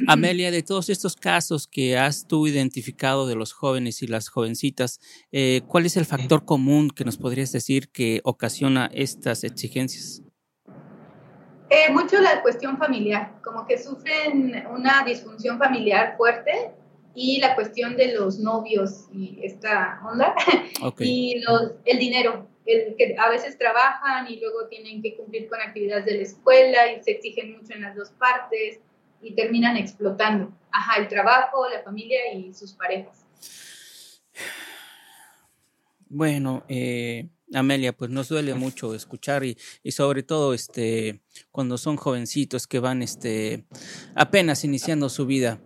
Amelia, 0.07 0.51
de 0.51 0.62
todos 0.62 0.88
estos 0.88 1.16
casos 1.16 1.66
que 1.66 1.96
has 1.96 2.27
tú 2.27 2.46
identificado 2.46 3.27
de 3.27 3.35
los 3.35 3.53
jóvenes 3.53 4.03
y 4.03 4.07
las 4.07 4.29
jovencitas, 4.29 5.01
eh, 5.33 5.62
¿cuál 5.66 5.87
es 5.87 5.96
el 5.96 6.05
factor 6.05 6.44
común 6.44 6.90
que 6.90 7.05
nos 7.05 7.16
podrías 7.16 7.53
decir 7.53 7.90
que 7.90 8.20
ocasiona 8.24 8.90
estas 8.92 9.44
exigencias? 9.44 10.22
Eh, 11.70 11.92
mucho 11.92 12.18
la 12.20 12.40
cuestión 12.40 12.79
familiar, 12.79 13.40
como 13.44 13.66
que 13.66 13.77
sufren 13.77 14.64
una 14.70 15.05
disfunción 15.05 15.59
familiar 15.59 16.16
fuerte 16.16 16.70
y 17.14 17.40
la 17.40 17.55
cuestión 17.55 17.96
de 17.96 18.14
los 18.14 18.38
novios 18.38 19.09
y 19.12 19.38
esta 19.42 20.01
onda. 20.05 20.35
Y 21.01 21.40
los, 21.40 21.72
el 21.85 21.98
dinero 21.98 22.46
que 22.64 23.16
a 23.18 23.29
veces 23.31 23.59
trabajan 23.59 24.29
y 24.29 24.38
luego 24.38 24.68
tienen 24.68 25.03
que 25.03 25.16
cumplir 25.16 25.48
con 25.48 25.61
actividades 25.61 26.05
de 26.05 26.16
la 26.16 26.22
escuela 26.22 26.92
y 26.92 27.03
se 27.03 27.12
exigen 27.12 27.57
mucho 27.57 27.74
en 27.74 27.83
las 27.83 27.96
dos 27.96 28.11
partes 28.11 28.81
y 29.23 29.35
terminan 29.35 29.77
explotando. 29.77 30.53
Ajá, 30.71 31.01
el 31.01 31.09
trabajo, 31.09 31.69
la 31.69 31.83
familia 31.83 32.33
y 32.35 32.53
sus 32.53 32.73
parejas. 32.73 33.25
Bueno, 36.09 36.65
eh, 36.69 37.29
Amelia, 37.53 37.93
pues 37.93 38.11
nos 38.11 38.29
duele 38.29 38.55
mucho 38.55 38.95
escuchar 38.95 39.45
y, 39.45 39.57
y, 39.83 39.93
sobre 39.93 40.23
todo 40.23 40.55
este 40.55 41.21
cuando 41.51 41.77
son 41.79 41.97
jovencitos 41.97 42.67
que 42.67 42.79
van 42.79 43.03
este 43.03 43.65
apenas 44.15 44.65
iniciando 44.65 45.09
su 45.09 45.27
vida. 45.27 45.61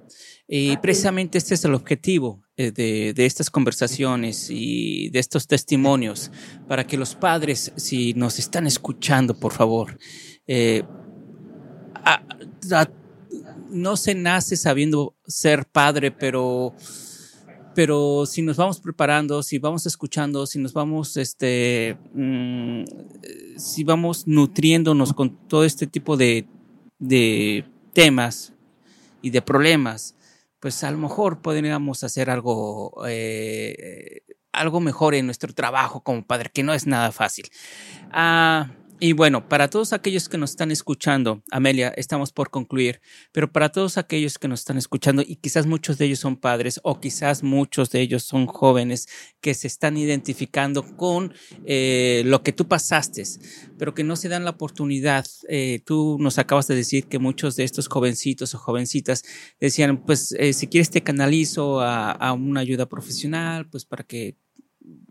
Y 0.48 0.76
precisamente 0.78 1.38
este 1.38 1.54
es 1.54 1.64
el 1.64 1.74
objetivo 1.74 2.42
eh, 2.56 2.72
de, 2.72 3.14
de, 3.14 3.26
estas 3.26 3.48
conversaciones 3.48 4.48
y 4.50 5.08
de 5.10 5.18
estos 5.18 5.46
testimonios, 5.46 6.30
para 6.68 6.86
que 6.86 6.98
los 6.98 7.14
padres, 7.14 7.72
si 7.76 8.12
nos 8.14 8.38
están 8.38 8.66
escuchando, 8.66 9.38
por 9.38 9.52
favor, 9.52 9.98
eh, 10.46 10.82
no 13.72 13.96
se 13.96 14.14
nace 14.14 14.56
sabiendo 14.56 15.16
ser 15.26 15.66
padre, 15.66 16.10
pero, 16.10 16.74
pero 17.74 18.26
si 18.26 18.42
nos 18.42 18.56
vamos 18.56 18.80
preparando, 18.80 19.42
si 19.42 19.58
vamos 19.58 19.86
escuchando, 19.86 20.46
si 20.46 20.58
nos 20.58 20.72
vamos, 20.72 21.16
este, 21.16 21.96
mm, 22.14 22.84
si 23.56 23.84
vamos 23.84 24.26
nutriéndonos 24.26 25.12
con 25.12 25.48
todo 25.48 25.64
este 25.64 25.86
tipo 25.86 26.16
de, 26.16 26.46
de 26.98 27.64
temas 27.92 28.52
y 29.22 29.30
de 29.30 29.42
problemas, 29.42 30.14
pues 30.60 30.84
a 30.84 30.90
lo 30.90 30.98
mejor 30.98 31.42
podríamos 31.42 32.04
hacer 32.04 32.30
algo, 32.30 33.02
eh, 33.08 34.22
algo 34.52 34.80
mejor 34.80 35.14
en 35.14 35.26
nuestro 35.26 35.52
trabajo 35.54 36.02
como 36.02 36.24
padre, 36.24 36.50
que 36.52 36.62
no 36.62 36.72
es 36.74 36.86
nada 36.86 37.10
fácil. 37.10 37.50
Ah, 38.12 38.70
y 39.02 39.14
bueno, 39.14 39.48
para 39.48 39.68
todos 39.68 39.92
aquellos 39.92 40.28
que 40.28 40.38
nos 40.38 40.50
están 40.50 40.70
escuchando, 40.70 41.42
Amelia, 41.50 41.92
estamos 41.96 42.30
por 42.30 42.50
concluir, 42.50 43.00
pero 43.32 43.50
para 43.50 43.68
todos 43.68 43.98
aquellos 43.98 44.38
que 44.38 44.46
nos 44.46 44.60
están 44.60 44.78
escuchando 44.78 45.22
y 45.26 45.34
quizás 45.34 45.66
muchos 45.66 45.98
de 45.98 46.04
ellos 46.04 46.20
son 46.20 46.36
padres 46.36 46.78
o 46.84 47.00
quizás 47.00 47.42
muchos 47.42 47.90
de 47.90 48.00
ellos 48.00 48.22
son 48.22 48.46
jóvenes 48.46 49.08
que 49.40 49.54
se 49.54 49.66
están 49.66 49.96
identificando 49.96 50.84
con 50.96 51.34
eh, 51.66 52.22
lo 52.26 52.44
que 52.44 52.52
tú 52.52 52.68
pasaste, 52.68 53.24
pero 53.76 53.92
que 53.92 54.04
no 54.04 54.14
se 54.14 54.28
dan 54.28 54.44
la 54.44 54.50
oportunidad. 54.50 55.26
Eh, 55.48 55.80
tú 55.84 56.16
nos 56.20 56.38
acabas 56.38 56.68
de 56.68 56.76
decir 56.76 57.08
que 57.08 57.18
muchos 57.18 57.56
de 57.56 57.64
estos 57.64 57.88
jovencitos 57.88 58.54
o 58.54 58.58
jovencitas 58.58 59.24
decían, 59.58 60.04
pues 60.06 60.30
eh, 60.38 60.52
si 60.52 60.68
quieres 60.68 60.90
te 60.90 61.02
canalizo 61.02 61.80
a, 61.80 62.12
a 62.12 62.32
una 62.34 62.60
ayuda 62.60 62.86
profesional, 62.86 63.68
pues 63.68 63.84
para 63.84 64.04
que 64.04 64.36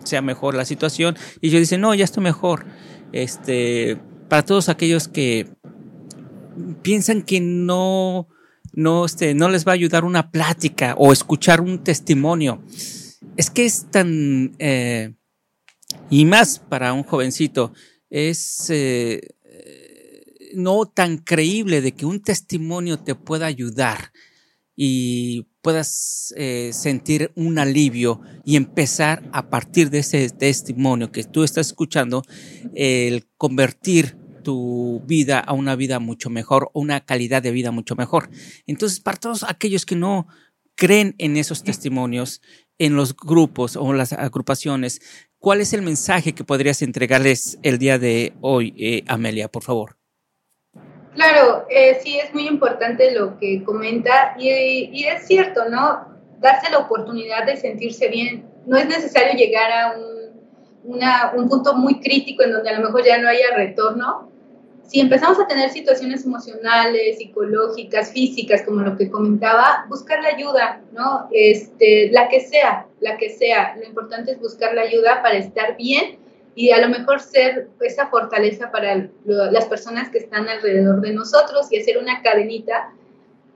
sea 0.05 0.21
mejor 0.21 0.55
la 0.55 0.63
situación. 0.63 1.17
Y 1.41 1.49
yo 1.49 1.59
dice, 1.59 1.77
no, 1.77 1.93
ya 1.93 2.05
estoy 2.05 2.23
mejor 2.23 2.65
este, 3.11 3.99
para 4.29 4.45
todos 4.45 4.69
aquellos 4.69 5.07
que 5.07 5.49
piensan 6.81 7.21
que 7.21 7.39
no, 7.39 8.27
no, 8.73 9.05
este, 9.05 9.33
no 9.33 9.49
les 9.49 9.65
va 9.67 9.71
a 9.71 9.75
ayudar 9.75 10.03
una 10.03 10.31
plática 10.31 10.95
o 10.97 11.11
escuchar 11.11 11.61
un 11.61 11.83
testimonio. 11.83 12.63
Es 13.37 13.49
que 13.49 13.65
es 13.65 13.89
tan, 13.91 14.55
eh, 14.59 15.13
y 16.09 16.25
más 16.25 16.59
para 16.59 16.93
un 16.93 17.03
jovencito, 17.03 17.73
es 18.09 18.69
eh, 18.69 19.21
no 20.53 20.85
tan 20.85 21.17
creíble 21.17 21.81
de 21.81 21.93
que 21.93 22.05
un 22.05 22.21
testimonio 22.21 22.97
te 22.99 23.15
pueda 23.15 23.45
ayudar 23.45 24.11
y 24.75 25.47
puedas 25.61 26.33
eh, 26.37 26.71
sentir 26.73 27.31
un 27.35 27.59
alivio 27.59 28.21
y 28.43 28.55
empezar 28.55 29.29
a 29.31 29.49
partir 29.49 29.89
de 29.89 29.99
ese 29.99 30.29
testimonio 30.29 31.11
que 31.11 31.23
tú 31.23 31.43
estás 31.43 31.67
escuchando, 31.67 32.23
el 32.73 33.27
convertir 33.37 34.17
tu 34.43 35.01
vida 35.05 35.39
a 35.39 35.53
una 35.53 35.75
vida 35.75 35.99
mucho 35.99 36.29
mejor, 36.29 36.71
una 36.73 37.05
calidad 37.05 37.41
de 37.43 37.51
vida 37.51 37.71
mucho 37.71 37.95
mejor. 37.95 38.29
Entonces, 38.65 38.99
para 38.99 39.17
todos 39.17 39.43
aquellos 39.43 39.85
que 39.85 39.95
no 39.95 40.27
creen 40.75 41.15
en 41.19 41.37
esos 41.37 41.63
testimonios, 41.63 42.41
en 42.79 42.95
los 42.95 43.15
grupos 43.15 43.75
o 43.75 43.93
las 43.93 44.13
agrupaciones, 44.13 45.01
¿cuál 45.37 45.61
es 45.61 45.73
el 45.73 45.83
mensaje 45.83 46.33
que 46.33 46.43
podrías 46.43 46.81
entregarles 46.81 47.59
el 47.61 47.77
día 47.77 47.99
de 47.99 48.33
hoy, 48.41 48.73
eh, 48.77 49.03
Amelia, 49.07 49.47
por 49.47 49.61
favor? 49.61 50.00
Claro, 51.13 51.65
eh, 51.69 51.99
sí 52.01 52.17
es 52.19 52.33
muy 52.33 52.47
importante 52.47 53.11
lo 53.11 53.37
que 53.37 53.63
comenta 53.63 54.35
y, 54.39 55.05
es 55.05 55.27
cierto, 55.27 55.67
¿no? 55.69 56.07
Darse 56.39 56.71
la 56.71 56.79
oportunidad 56.79 57.45
de 57.45 57.57
sentirse 57.57 58.07
bien. 58.07 58.45
No 58.65 58.77
es 58.77 58.87
necesario 58.87 59.33
llegar 59.33 59.71
a 59.71 59.97
un, 59.97 61.39
un 61.39 61.49
punto 61.49 61.75
muy 61.75 61.99
crítico 61.99 62.43
en 62.43 62.53
donde 62.53 62.69
a 62.69 62.79
lo 62.79 62.85
mejor 62.85 63.03
ya 63.05 63.17
no 63.17 63.27
haya 63.27 63.55
retorno. 63.55 64.29
Si 64.87 64.99
empezamos 64.99 65.39
a 65.39 65.47
tener 65.47 65.69
situaciones 65.69 66.25
emocionales, 66.25 67.17
psicológicas, 67.17 68.11
físicas, 68.11 68.61
como 68.63 68.81
lo 68.81 68.97
que 68.97 69.09
comentaba, 69.09 69.85
buscar 69.89 70.21
la 70.21 70.29
ayuda, 70.29 70.81
¿no? 70.93 71.27
Este, 71.31 72.09
la 72.11 72.29
que 72.29 72.39
sea, 72.39 72.87
la 72.99 73.17
que 73.17 73.29
sea. 73.29 73.75
Lo 73.77 73.85
importante 73.85 74.31
es 74.31 74.39
buscar 74.39 74.73
la 74.73 74.81
ayuda 74.81 75.21
para 75.21 75.37
estar 75.37 75.75
bien 75.77 76.20
y 76.55 76.71
a 76.71 76.79
lo 76.79 76.89
mejor 76.89 77.19
ser 77.19 77.69
esa 77.79 78.07
fortaleza 78.07 78.71
para 78.71 79.09
las 79.25 79.65
personas 79.65 80.09
que 80.09 80.19
están 80.19 80.49
alrededor 80.49 81.01
de 81.01 81.13
nosotros 81.13 81.71
y 81.71 81.79
hacer 81.79 81.97
una 81.97 82.21
cadenita 82.21 82.91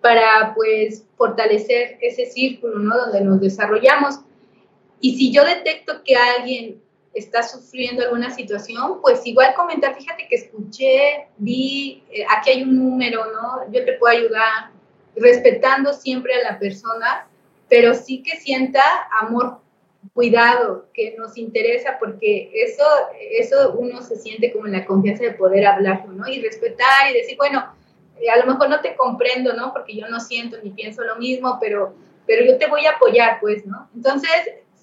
para 0.01 0.53
pues 0.55 1.05
fortalecer 1.17 1.97
ese 2.01 2.25
círculo, 2.25 2.79
¿no? 2.79 2.95
Donde 2.97 3.21
nos 3.21 3.41
desarrollamos. 3.41 4.19
Y 5.01 5.17
si 5.17 5.31
yo 5.31 5.43
detecto 5.43 6.03
que 6.03 6.15
alguien 6.15 6.81
está 7.13 7.43
sufriendo 7.43 8.03
alguna 8.03 8.29
situación, 8.29 9.01
pues 9.01 9.25
igual 9.25 9.53
comentar, 9.55 9.95
fíjate 9.95 10.27
que 10.29 10.35
escuché, 10.35 11.27
vi, 11.37 12.03
eh, 12.11 12.25
aquí 12.29 12.51
hay 12.51 12.63
un 12.63 12.77
número, 12.77 13.25
¿no? 13.31 13.71
Yo 13.71 13.83
te 13.83 13.93
puedo 13.93 14.17
ayudar, 14.17 14.71
respetando 15.15 15.93
siempre 15.93 16.33
a 16.35 16.51
la 16.51 16.59
persona, 16.59 17.27
pero 17.69 17.93
sí 17.93 18.21
que 18.21 18.37
sienta 18.37 18.81
amor, 19.19 19.59
cuidado, 20.13 20.89
que 20.93 21.15
nos 21.17 21.37
interesa, 21.37 21.97
porque 21.99 22.51
eso, 22.53 22.83
eso 23.31 23.73
uno 23.77 24.01
se 24.01 24.15
siente 24.17 24.51
como 24.51 24.65
en 24.67 24.73
la 24.73 24.85
confianza 24.85 25.23
de 25.23 25.31
poder 25.31 25.65
hablarlo, 25.65 26.13
¿no? 26.13 26.27
Y 26.27 26.41
respetar 26.41 27.11
y 27.11 27.13
decir, 27.13 27.37
bueno, 27.37 27.73
eh, 28.19 28.29
a 28.29 28.37
lo 28.37 28.45
mejor 28.45 28.69
no 28.69 28.81
te 28.81 28.95
comprendo, 28.95 29.53
¿no? 29.53 29.73
Porque 29.73 29.95
yo 29.95 30.07
no 30.07 30.19
siento 30.19 30.57
ni 30.63 30.71
pienso 30.71 31.03
lo 31.03 31.15
mismo, 31.17 31.57
pero, 31.59 31.95
pero 32.25 32.45
yo 32.45 32.57
te 32.57 32.67
voy 32.67 32.85
a 32.85 32.91
apoyar, 32.91 33.39
pues, 33.39 33.65
¿no? 33.65 33.89
Entonces, 33.95 34.29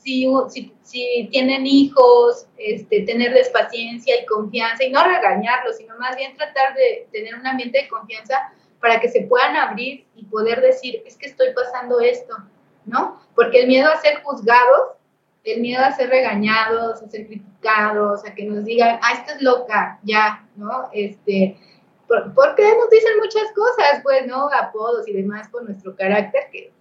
si, 0.03 0.27
si, 0.49 0.75
si, 0.83 1.29
tienen 1.31 1.67
hijos, 1.67 2.47
este, 2.57 3.03
tenerles 3.03 3.49
paciencia 3.51 4.21
y 4.21 4.27
confianza 4.27 4.85
y 4.85 4.91
no 4.91 5.05
regañarlos, 5.05 5.77
sino 5.77 5.97
más 5.99 6.17
bien 6.17 6.37
tratar 6.37 6.75
de 6.75 7.07
tener 7.13 7.35
un 7.37 7.47
ambiente 7.47 7.83
de 7.83 7.89
confianza 7.89 8.53
para 8.81 9.01
que 9.01 9.09
se 9.09 9.23
puedan 9.23 9.57
abrir 9.57 10.05
y 10.17 10.25
poder 10.25 10.61
decir, 10.61 11.03
es 11.07 11.17
que 11.17 11.27
estoy 11.27 11.49
pasando 11.55 12.01
esto, 12.01 12.37
¿no? 12.85 13.21
Porque 13.37 13.61
el 13.61 13.69
miedo 13.69 13.89
a 13.89 14.01
ser 14.01 14.23
juzgados, 14.23 14.97
el 15.45 15.61
miedo 15.61 15.83
a 15.85 15.93
ser 15.93 16.09
regañados, 16.09 17.03
a 17.03 17.09
ser 17.09 17.27
criticados, 17.27 18.25
a 18.25 18.35
que 18.35 18.45
nos 18.45 18.65
digan, 18.65 18.99
ah, 19.03 19.13
esta 19.15 19.35
es 19.35 19.43
loca, 19.43 19.99
ya, 20.03 20.47
¿no? 20.57 20.89
Este, 20.93 21.59
porque 22.07 22.63
nos 22.77 22.91
dicen 22.91 23.17
muchas 23.19 23.51
cosas, 23.55 24.01
pues, 24.03 24.27
¿no? 24.27 24.49
Apodos 24.53 25.09
y 25.09 25.13
demás 25.13 25.49
por 25.49 25.65
nuestro 25.65 25.97
carácter, 25.97 26.49
que 26.53 26.73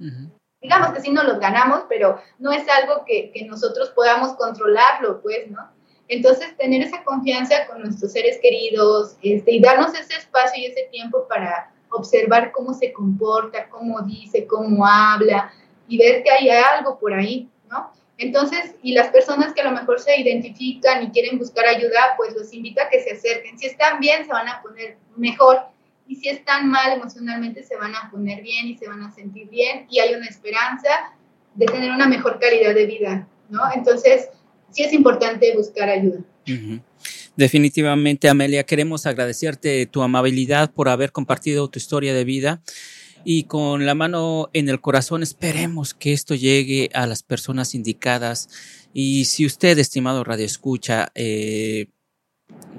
digamos 0.62 0.92
que 0.92 1.02
sí 1.02 1.12
nos 1.12 1.26
los 1.26 1.40
ganamos, 1.40 1.86
pero 1.90 2.22
no 2.38 2.52
es 2.52 2.68
algo 2.70 3.04
que, 3.06 3.32
que, 3.32 3.46
nosotros 3.46 3.90
podamos 3.92 4.34
controlarlo, 4.34 5.22
pues, 5.22 5.50
¿no? 5.50 5.72
Entonces, 6.08 6.56
tener 6.58 6.82
esa 6.82 7.04
confianza 7.04 7.66
con 7.68 7.82
nuestros 7.82 8.12
seres 8.12 8.38
queridos 8.42 9.16
este, 9.22 9.54
y 9.54 9.62
darnos 9.62 9.94
ese 9.96 10.16
espacio 10.16 10.62
y 10.62 10.66
ese 10.66 10.88
tiempo 10.92 11.26
para 11.28 11.72
observar 11.90 12.52
cómo 12.52 12.74
se 12.74 12.92
comporta, 12.92 13.70
cómo 13.70 14.02
dice, 14.02 14.46
cómo 14.46 14.86
habla 14.86 15.52
y 15.88 15.98
ver 15.98 16.24
que 16.24 16.32
hay 16.32 16.50
algo 16.50 17.00
por 17.00 17.14
ahí, 17.14 17.50
¿no? 17.70 17.92
Entonces, 18.18 18.76
y 18.84 18.94
las 18.94 19.08
personas 19.10 19.54
que 19.54 19.62
a 19.62 19.64
lo 19.64 19.72
mejor 19.72 20.00
se 20.00 20.20
identifican 20.20 21.04
y 21.04 21.10
quieren 21.10 21.40
buscar 21.40 21.66
ayuda, 21.66 22.14
pues 22.18 22.36
los 22.36 22.54
invito 22.54 22.82
a 22.82 22.90
que 22.90 23.02
se 23.02 23.12
acerquen. 23.12 23.58
Si 23.58 23.66
están 23.66 24.00
bien, 24.00 24.26
se 24.26 24.32
van 24.32 24.48
a 24.48 24.62
poner 24.62 24.98
mejor 25.16 25.62
y 26.08 26.18
si 26.18 26.30
están 26.30 26.70
mal 26.70 26.92
emocionalmente 26.92 27.64
se 27.64 27.78
van 27.78 27.96
a 27.96 28.12
poner 28.12 28.42
bien 28.42 28.68
y 28.68 28.78
se 28.78 28.88
van 28.88 29.02
a 29.02 29.12
sentir 29.12 29.48
bien 29.50 29.88
y 29.90 30.00
hay 30.00 30.14
una 30.14 30.28
esperanza 30.28 30.90
de 31.56 31.66
tener 31.66 31.90
una 31.90 32.08
mejor 32.08 32.40
calidad 32.40 32.76
de 32.76 32.86
vida, 32.86 33.28
¿no? 33.50 33.62
Entonces, 33.74 34.28
sí 34.72 34.84
es 34.84 34.94
importante 34.94 35.56
buscar 35.56 35.90
ayuda. 35.90 36.20
Definitivamente, 37.36 38.30
Amelia, 38.30 38.64
queremos 38.66 39.06
agradecerte 39.06 39.86
tu 39.86 40.02
amabilidad 40.02 40.72
por 40.72 40.90
haber 40.90 41.12
compartido 41.12 41.70
tu 41.70 41.80
historia 41.80 42.14
de 42.14 42.24
vida 42.24 42.62
y 43.24 43.44
con 43.44 43.86
la 43.86 43.96
mano 43.96 44.50
en 44.54 44.70
el 44.70 44.82
corazón 44.82 45.24
esperemos 45.24 45.94
que 45.94 46.14
esto 46.14 46.36
llegue 46.36 46.90
a 46.94 47.08
las 47.08 47.24
personas 47.24 47.76
indicadas. 47.76 48.50
Y 48.94 49.26
si 49.26 49.46
usted, 49.46 49.78
estimado 49.80 50.24
Radio 50.24 50.46
Escucha, 50.46 51.12
eh, 51.16 51.88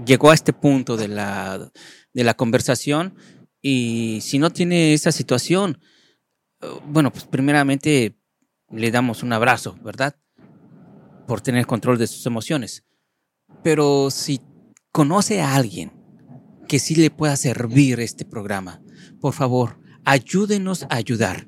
llegó 0.04 0.30
a 0.30 0.34
este 0.34 0.52
punto 0.52 0.96
de 0.96 1.08
la 1.08 1.70
de 2.12 2.24
la 2.24 2.34
conversación 2.34 3.14
y 3.60 4.18
si 4.22 4.38
no 4.38 4.50
tiene 4.50 4.92
esa 4.92 5.12
situación, 5.12 5.80
eh, 6.60 6.66
bueno, 6.86 7.12
pues 7.12 7.24
primeramente 7.24 8.16
le 8.70 8.90
damos 8.90 9.22
un 9.22 9.32
abrazo, 9.32 9.78
¿verdad? 9.82 10.16
Por 11.26 11.40
tener 11.40 11.66
control 11.66 11.98
de 11.98 12.06
sus 12.06 12.26
emociones. 12.26 12.84
Pero 13.62 14.10
si 14.10 14.40
conoce 14.90 15.40
a 15.40 15.54
alguien 15.54 15.92
que 16.68 16.78
sí 16.78 16.94
le 16.94 17.10
pueda 17.10 17.36
servir 17.36 18.00
este 18.00 18.24
programa, 18.24 18.82
por 19.20 19.34
favor, 19.34 19.78
ayúdenos 20.04 20.84
a 20.84 20.96
ayudar. 20.96 21.46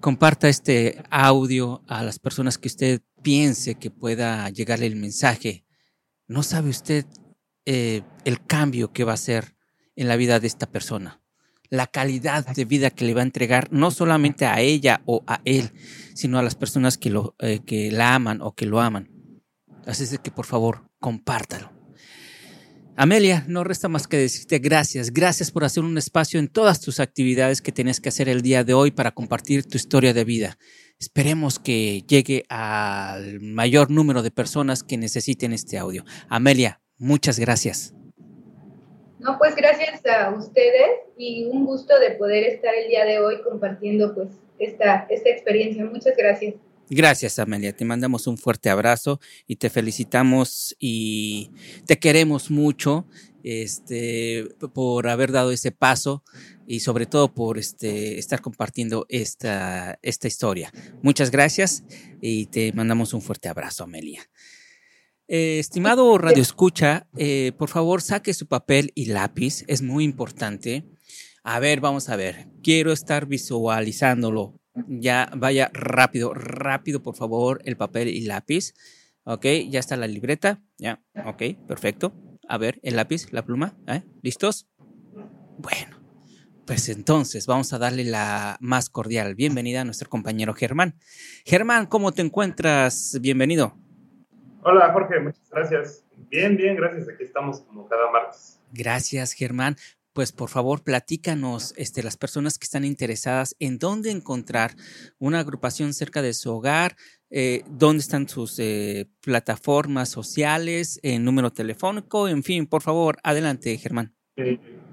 Comparta 0.00 0.48
este 0.48 1.02
audio 1.10 1.82
a 1.88 2.02
las 2.02 2.18
personas 2.18 2.58
que 2.58 2.68
usted 2.68 3.02
piense 3.22 3.74
que 3.74 3.90
pueda 3.90 4.48
llegarle 4.50 4.86
el 4.86 4.96
mensaje. 4.96 5.64
No 6.28 6.42
sabe 6.42 6.70
usted 6.70 7.06
eh, 7.64 8.02
el 8.24 8.44
cambio 8.46 8.92
que 8.92 9.04
va 9.04 9.14
a 9.14 9.16
ser 9.16 9.56
en 9.96 10.08
la 10.08 10.16
vida 10.16 10.38
de 10.38 10.46
esta 10.46 10.66
persona, 10.66 11.22
la 11.70 11.86
calidad 11.86 12.46
de 12.46 12.64
vida 12.64 12.90
que 12.90 13.04
le 13.04 13.14
va 13.14 13.20
a 13.20 13.24
entregar 13.24 13.68
no 13.72 13.90
solamente 13.90 14.46
a 14.46 14.60
ella 14.60 15.02
o 15.06 15.24
a 15.26 15.40
él, 15.44 15.72
sino 16.14 16.38
a 16.38 16.42
las 16.42 16.54
personas 16.54 16.98
que, 16.98 17.10
lo, 17.10 17.34
eh, 17.40 17.60
que 17.64 17.90
la 17.90 18.14
aman 18.14 18.42
o 18.42 18.54
que 18.54 18.66
lo 18.66 18.80
aman. 18.80 19.10
Así 19.86 20.04
es 20.04 20.18
que 20.20 20.30
por 20.30 20.46
favor, 20.46 20.90
compártalo. 21.00 21.75
Amelia, 22.96 23.44
no 23.46 23.62
resta 23.62 23.88
más 23.88 24.08
que 24.08 24.16
decirte 24.16 24.58
gracias. 24.58 25.12
Gracias 25.12 25.50
por 25.50 25.64
hacer 25.64 25.84
un 25.84 25.98
espacio 25.98 26.40
en 26.40 26.48
todas 26.48 26.80
tus 26.80 26.98
actividades 26.98 27.60
que 27.60 27.72
tienes 27.72 28.00
que 28.00 28.08
hacer 28.08 28.28
el 28.28 28.42
día 28.42 28.64
de 28.64 28.74
hoy 28.74 28.90
para 28.90 29.12
compartir 29.12 29.64
tu 29.66 29.76
historia 29.76 30.14
de 30.14 30.24
vida. 30.24 30.58
Esperemos 30.98 31.58
que 31.58 32.02
llegue 32.08 32.44
al 32.48 33.40
mayor 33.40 33.90
número 33.90 34.22
de 34.22 34.30
personas 34.30 34.82
que 34.82 34.96
necesiten 34.96 35.52
este 35.52 35.76
audio. 35.76 36.04
Amelia, 36.28 36.80
Muchas 36.98 37.38
gracias. 37.38 37.94
No, 39.18 39.36
pues 39.38 39.54
gracias 39.54 40.00
a 40.06 40.30
ustedes 40.30 40.90
y 41.16 41.46
un 41.46 41.66
gusto 41.66 41.98
de 41.98 42.12
poder 42.12 42.44
estar 42.44 42.74
el 42.74 42.88
día 42.88 43.04
de 43.04 43.18
hoy 43.18 43.42
compartiendo 43.42 44.14
pues 44.14 44.28
esta, 44.58 45.06
esta 45.10 45.28
experiencia. 45.28 45.84
Muchas 45.84 46.16
gracias. 46.16 46.54
Gracias, 46.88 47.38
Amelia. 47.38 47.74
Te 47.74 47.84
mandamos 47.84 48.26
un 48.26 48.38
fuerte 48.38 48.70
abrazo 48.70 49.20
y 49.46 49.56
te 49.56 49.70
felicitamos 49.70 50.76
y 50.78 51.50
te 51.86 51.98
queremos 51.98 52.50
mucho 52.50 53.06
este, 53.42 54.48
por 54.72 55.08
haber 55.08 55.32
dado 55.32 55.50
ese 55.50 55.72
paso 55.72 56.22
y 56.66 56.80
sobre 56.80 57.06
todo 57.06 57.34
por 57.34 57.58
este, 57.58 58.18
estar 58.18 58.40
compartiendo 58.40 59.06
esta, 59.08 59.98
esta 60.02 60.28
historia. 60.28 60.72
Muchas 61.02 61.30
gracias 61.30 61.84
y 62.20 62.46
te 62.46 62.72
mandamos 62.72 63.14
un 63.14 63.22
fuerte 63.22 63.48
abrazo, 63.48 63.84
Amelia. 63.84 64.28
Eh, 65.28 65.58
estimado 65.58 66.16
Radio 66.18 66.42
Escucha, 66.42 67.08
eh, 67.16 67.50
por 67.58 67.68
favor 67.68 68.00
saque 68.00 68.32
su 68.32 68.46
papel 68.46 68.92
y 68.94 69.06
lápiz, 69.06 69.64
es 69.66 69.82
muy 69.82 70.04
importante. 70.04 70.84
A 71.42 71.58
ver, 71.58 71.80
vamos 71.80 72.08
a 72.08 72.16
ver, 72.16 72.48
quiero 72.62 72.92
estar 72.92 73.26
visualizándolo. 73.26 74.60
Ya 74.86 75.30
vaya 75.36 75.70
rápido, 75.72 76.34
rápido, 76.34 77.02
por 77.02 77.16
favor, 77.16 77.60
el 77.64 77.76
papel 77.76 78.08
y 78.08 78.22
lápiz. 78.22 78.74
Ok, 79.24 79.46
ya 79.68 79.80
está 79.80 79.96
la 79.96 80.06
libreta. 80.06 80.62
Ya, 80.78 81.02
ok, 81.24 81.42
perfecto. 81.66 82.12
A 82.48 82.58
ver, 82.58 82.78
el 82.82 82.96
lápiz, 82.96 83.32
la 83.32 83.44
pluma. 83.44 83.74
¿eh? 83.88 84.02
¿Listos? 84.22 84.68
Bueno, 85.58 85.96
pues 86.66 86.88
entonces 86.88 87.46
vamos 87.46 87.72
a 87.72 87.78
darle 87.78 88.04
la 88.04 88.56
más 88.60 88.90
cordial 88.90 89.34
bienvenida 89.34 89.80
a 89.80 89.84
nuestro 89.84 90.08
compañero 90.10 90.54
Germán. 90.54 90.94
Germán, 91.44 91.86
¿cómo 91.86 92.12
te 92.12 92.22
encuentras? 92.22 93.18
Bienvenido. 93.20 93.76
Hola 94.62 94.92
Jorge, 94.92 95.20
muchas 95.20 95.48
gracias. 95.50 96.04
Bien, 96.28 96.56
bien, 96.56 96.76
gracias. 96.76 97.08
Aquí 97.08 97.24
estamos 97.24 97.60
como 97.60 97.88
cada 97.88 98.10
martes. 98.10 98.60
Gracias, 98.72 99.32
Germán. 99.32 99.76
Pues 100.16 100.32
por 100.32 100.48
favor, 100.48 100.82
platícanos, 100.82 101.74
este, 101.76 102.02
las 102.02 102.16
personas 102.16 102.58
que 102.58 102.64
están 102.64 102.86
interesadas 102.86 103.54
en 103.60 103.76
dónde 103.76 104.10
encontrar 104.10 104.70
una 105.18 105.40
agrupación 105.40 105.92
cerca 105.92 106.22
de 106.22 106.32
su 106.32 106.56
hogar, 106.56 106.92
eh, 107.28 107.64
dónde 107.68 107.98
están 107.98 108.26
sus 108.26 108.58
eh, 108.58 109.10
plataformas 109.22 110.08
sociales, 110.08 110.98
el 111.02 111.22
número 111.22 111.50
telefónico, 111.50 112.28
en 112.28 112.42
fin, 112.42 112.66
por 112.66 112.80
favor, 112.80 113.18
adelante, 113.22 113.76
Germán. 113.76 114.14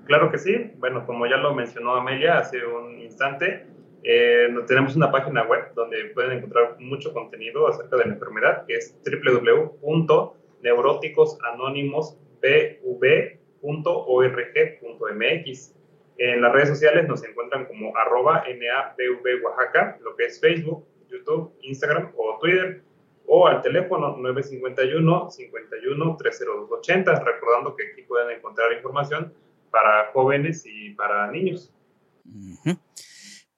claro 0.06 0.30
que 0.30 0.40
sí. 0.40 0.56
Bueno, 0.78 1.06
como 1.06 1.26
ya 1.26 1.38
lo 1.38 1.56
mencionó 1.56 1.96
Amelia 1.96 2.40
hace 2.40 2.58
un 2.66 3.00
instante, 3.00 3.66
eh, 4.04 4.50
tenemos 4.68 4.98
una 4.98 5.10
página 5.10 5.44
web 5.44 5.74
donde 5.74 6.04
pueden 6.14 6.40
encontrar 6.40 6.76
mucho 6.82 7.14
contenido 7.14 7.66
acerca 7.70 7.96
de 7.96 8.08
la 8.08 8.14
enfermedad, 8.16 8.66
que 8.68 8.76
es 8.76 9.02
www.neuróticosanónimosbv.org.mx. 13.64 15.76
En 16.18 16.42
las 16.42 16.54
redes 16.54 16.70
sociales 16.70 17.08
nos 17.08 17.24
encuentran 17.24 17.66
como 17.66 17.96
arroba 17.98 18.44
NABV 18.48 19.44
Oaxaca, 19.44 19.98
lo 20.02 20.16
que 20.16 20.26
es 20.26 20.40
Facebook, 20.40 20.86
YouTube, 21.10 21.52
Instagram 21.62 22.12
o 22.16 22.38
Twitter, 22.40 22.84
o 23.26 23.48
al 23.48 23.62
teléfono 23.62 24.18
951 24.18 25.32
51 25.32 26.18
30280, 26.18 27.24
recordando 27.24 27.76
que 27.76 27.92
aquí 27.92 28.04
pueden 28.04 28.38
encontrar 28.38 28.74
información 28.74 29.34
para 29.72 30.12
jóvenes 30.12 30.64
y 30.68 30.92
para 30.92 31.32
niños. 31.32 31.74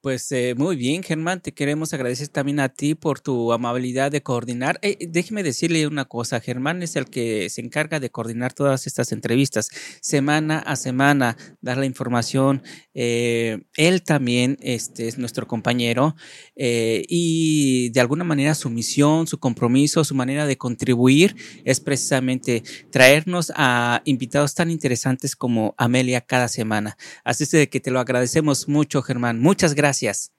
Pues 0.06 0.30
eh, 0.30 0.54
muy 0.56 0.76
bien, 0.76 1.02
Germán, 1.02 1.40
te 1.40 1.52
queremos 1.52 1.92
agradecer 1.92 2.28
también 2.28 2.60
a 2.60 2.68
ti 2.68 2.94
por 2.94 3.18
tu 3.18 3.52
amabilidad 3.52 4.12
de 4.12 4.22
coordinar. 4.22 4.78
Eh, 4.82 5.08
déjeme 5.08 5.42
decirle 5.42 5.84
una 5.88 6.04
cosa, 6.04 6.38
Germán 6.38 6.80
es 6.84 6.94
el 6.94 7.06
que 7.06 7.50
se 7.50 7.60
encarga 7.60 7.98
de 7.98 8.08
coordinar 8.08 8.52
todas 8.52 8.86
estas 8.86 9.10
entrevistas, 9.10 9.68
semana 10.00 10.60
a 10.60 10.76
semana, 10.76 11.36
dar 11.60 11.78
la 11.78 11.86
información. 11.86 12.62
Eh, 12.94 13.64
él 13.76 14.04
también 14.04 14.58
este, 14.60 15.08
es 15.08 15.18
nuestro 15.18 15.48
compañero 15.48 16.14
y 16.54 17.90
de 17.90 18.00
alguna 18.00 18.22
manera 18.22 18.54
su 18.54 18.70
misión, 18.70 19.26
su 19.26 19.40
compromiso, 19.40 20.04
su 20.04 20.14
manera 20.14 20.46
de 20.46 20.56
contribuir 20.56 21.34
es 21.64 21.80
precisamente 21.80 22.62
traernos 22.90 23.52
a 23.56 24.02
invitados 24.04 24.54
tan 24.54 24.70
interesantes 24.70 25.34
como 25.34 25.74
Amelia 25.76 26.20
cada 26.20 26.46
semana. 26.46 26.96
Así 27.24 27.42
es 27.42 27.50
de 27.50 27.68
que 27.68 27.80
te 27.80 27.90
lo 27.90 27.98
agradecemos 27.98 28.68
mucho, 28.68 29.02
Germán. 29.02 29.40
Muchas 29.40 29.74
gracias 29.74 29.95
gracias. 29.96 30.32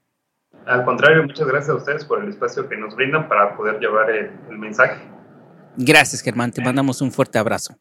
Al 0.66 0.84
contrario, 0.86 1.24
muchas 1.24 1.48
gracias 1.48 1.70
a 1.70 1.76
ustedes 1.76 2.06
por 2.06 2.24
el 2.24 2.30
espacio 2.30 2.68
que 2.68 2.78
nos 2.78 2.96
brindan 2.96 3.28
para 3.28 3.56
poder 3.56 3.80
llevar 3.80 4.10
el, 4.10 4.58
mensaje. 4.58 5.02
Gracias, 5.78 6.22
Germán. 6.22 6.52
Te 6.52 6.62
mandamos 6.62 7.02
un 7.02 7.12
fuerte 7.12 7.38
abrazo. 7.38 7.78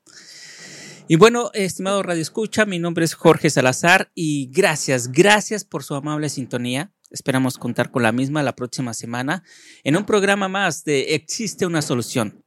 Y 1.08 1.16
bueno, 1.16 1.50
estimado 1.54 2.02
Radio 2.02 2.22
Escucha, 2.22 2.66
mi 2.66 2.78
nombre 2.78 3.04
es 3.04 3.14
Jorge 3.14 3.48
Salazar 3.48 4.10
y 4.14 4.50
gracias, 4.52 5.12
gracias 5.12 5.64
por 5.64 5.84
su 5.84 5.94
amable 5.94 6.28
sintonía. 6.28 6.92
Esperamos 7.10 7.58
contar 7.58 7.90
con 7.90 8.02
la 8.02 8.10
misma 8.10 8.42
la 8.42 8.56
próxima 8.56 8.92
semana 8.92 9.44
en 9.84 9.96
un 9.96 10.04
programa 10.04 10.48
más 10.48 10.84
de 10.84 11.14
Existe 11.14 11.64
una 11.64 11.80
solución. 11.80 12.44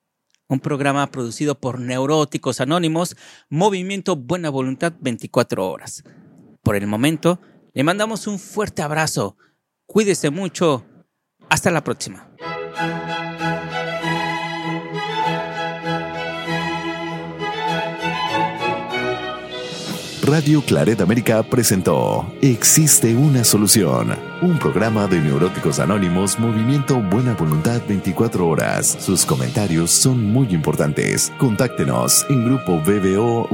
Un 0.48 0.60
programa 0.60 1.10
producido 1.10 1.60
por 1.60 1.80
Neuróticos 1.80 2.60
Anónimos, 2.60 3.16
Movimiento 3.50 4.16
Buena 4.16 4.50
Voluntad 4.50 4.94
24 5.00 5.70
horas. 5.70 6.04
Por 6.62 6.76
el 6.76 6.88
momento, 6.88 7.40
le 7.80 7.84
mandamos 7.86 8.28
un 8.28 8.40
fuerte 8.40 8.82
abrazo. 8.82 9.38
Cuídese 9.86 10.30
mucho. 10.30 10.84
Hasta 11.50 11.72
la 11.72 11.82
próxima. 11.82 12.30
Radio 20.24 20.62
Claret 20.62 21.00
América 21.00 21.42
presentó 21.42 22.30
Existe 22.42 23.16
una 23.16 23.46
solución, 23.46 24.14
un 24.42 24.60
programa 24.60 25.08
de 25.08 25.22
neuróticos 25.22 25.80
anónimos 25.80 26.38
Movimiento 26.38 27.02
Buena 27.02 27.34
Voluntad 27.34 27.82
24 27.88 28.46
horas. 28.46 28.98
Sus 29.00 29.26
comentarios 29.26 29.90
son 29.90 30.22
muy 30.22 30.54
importantes. 30.54 31.32
Contáctenos 31.38 32.26
en 32.30 32.44
grupo 32.44 32.82
BBO. 32.82 33.48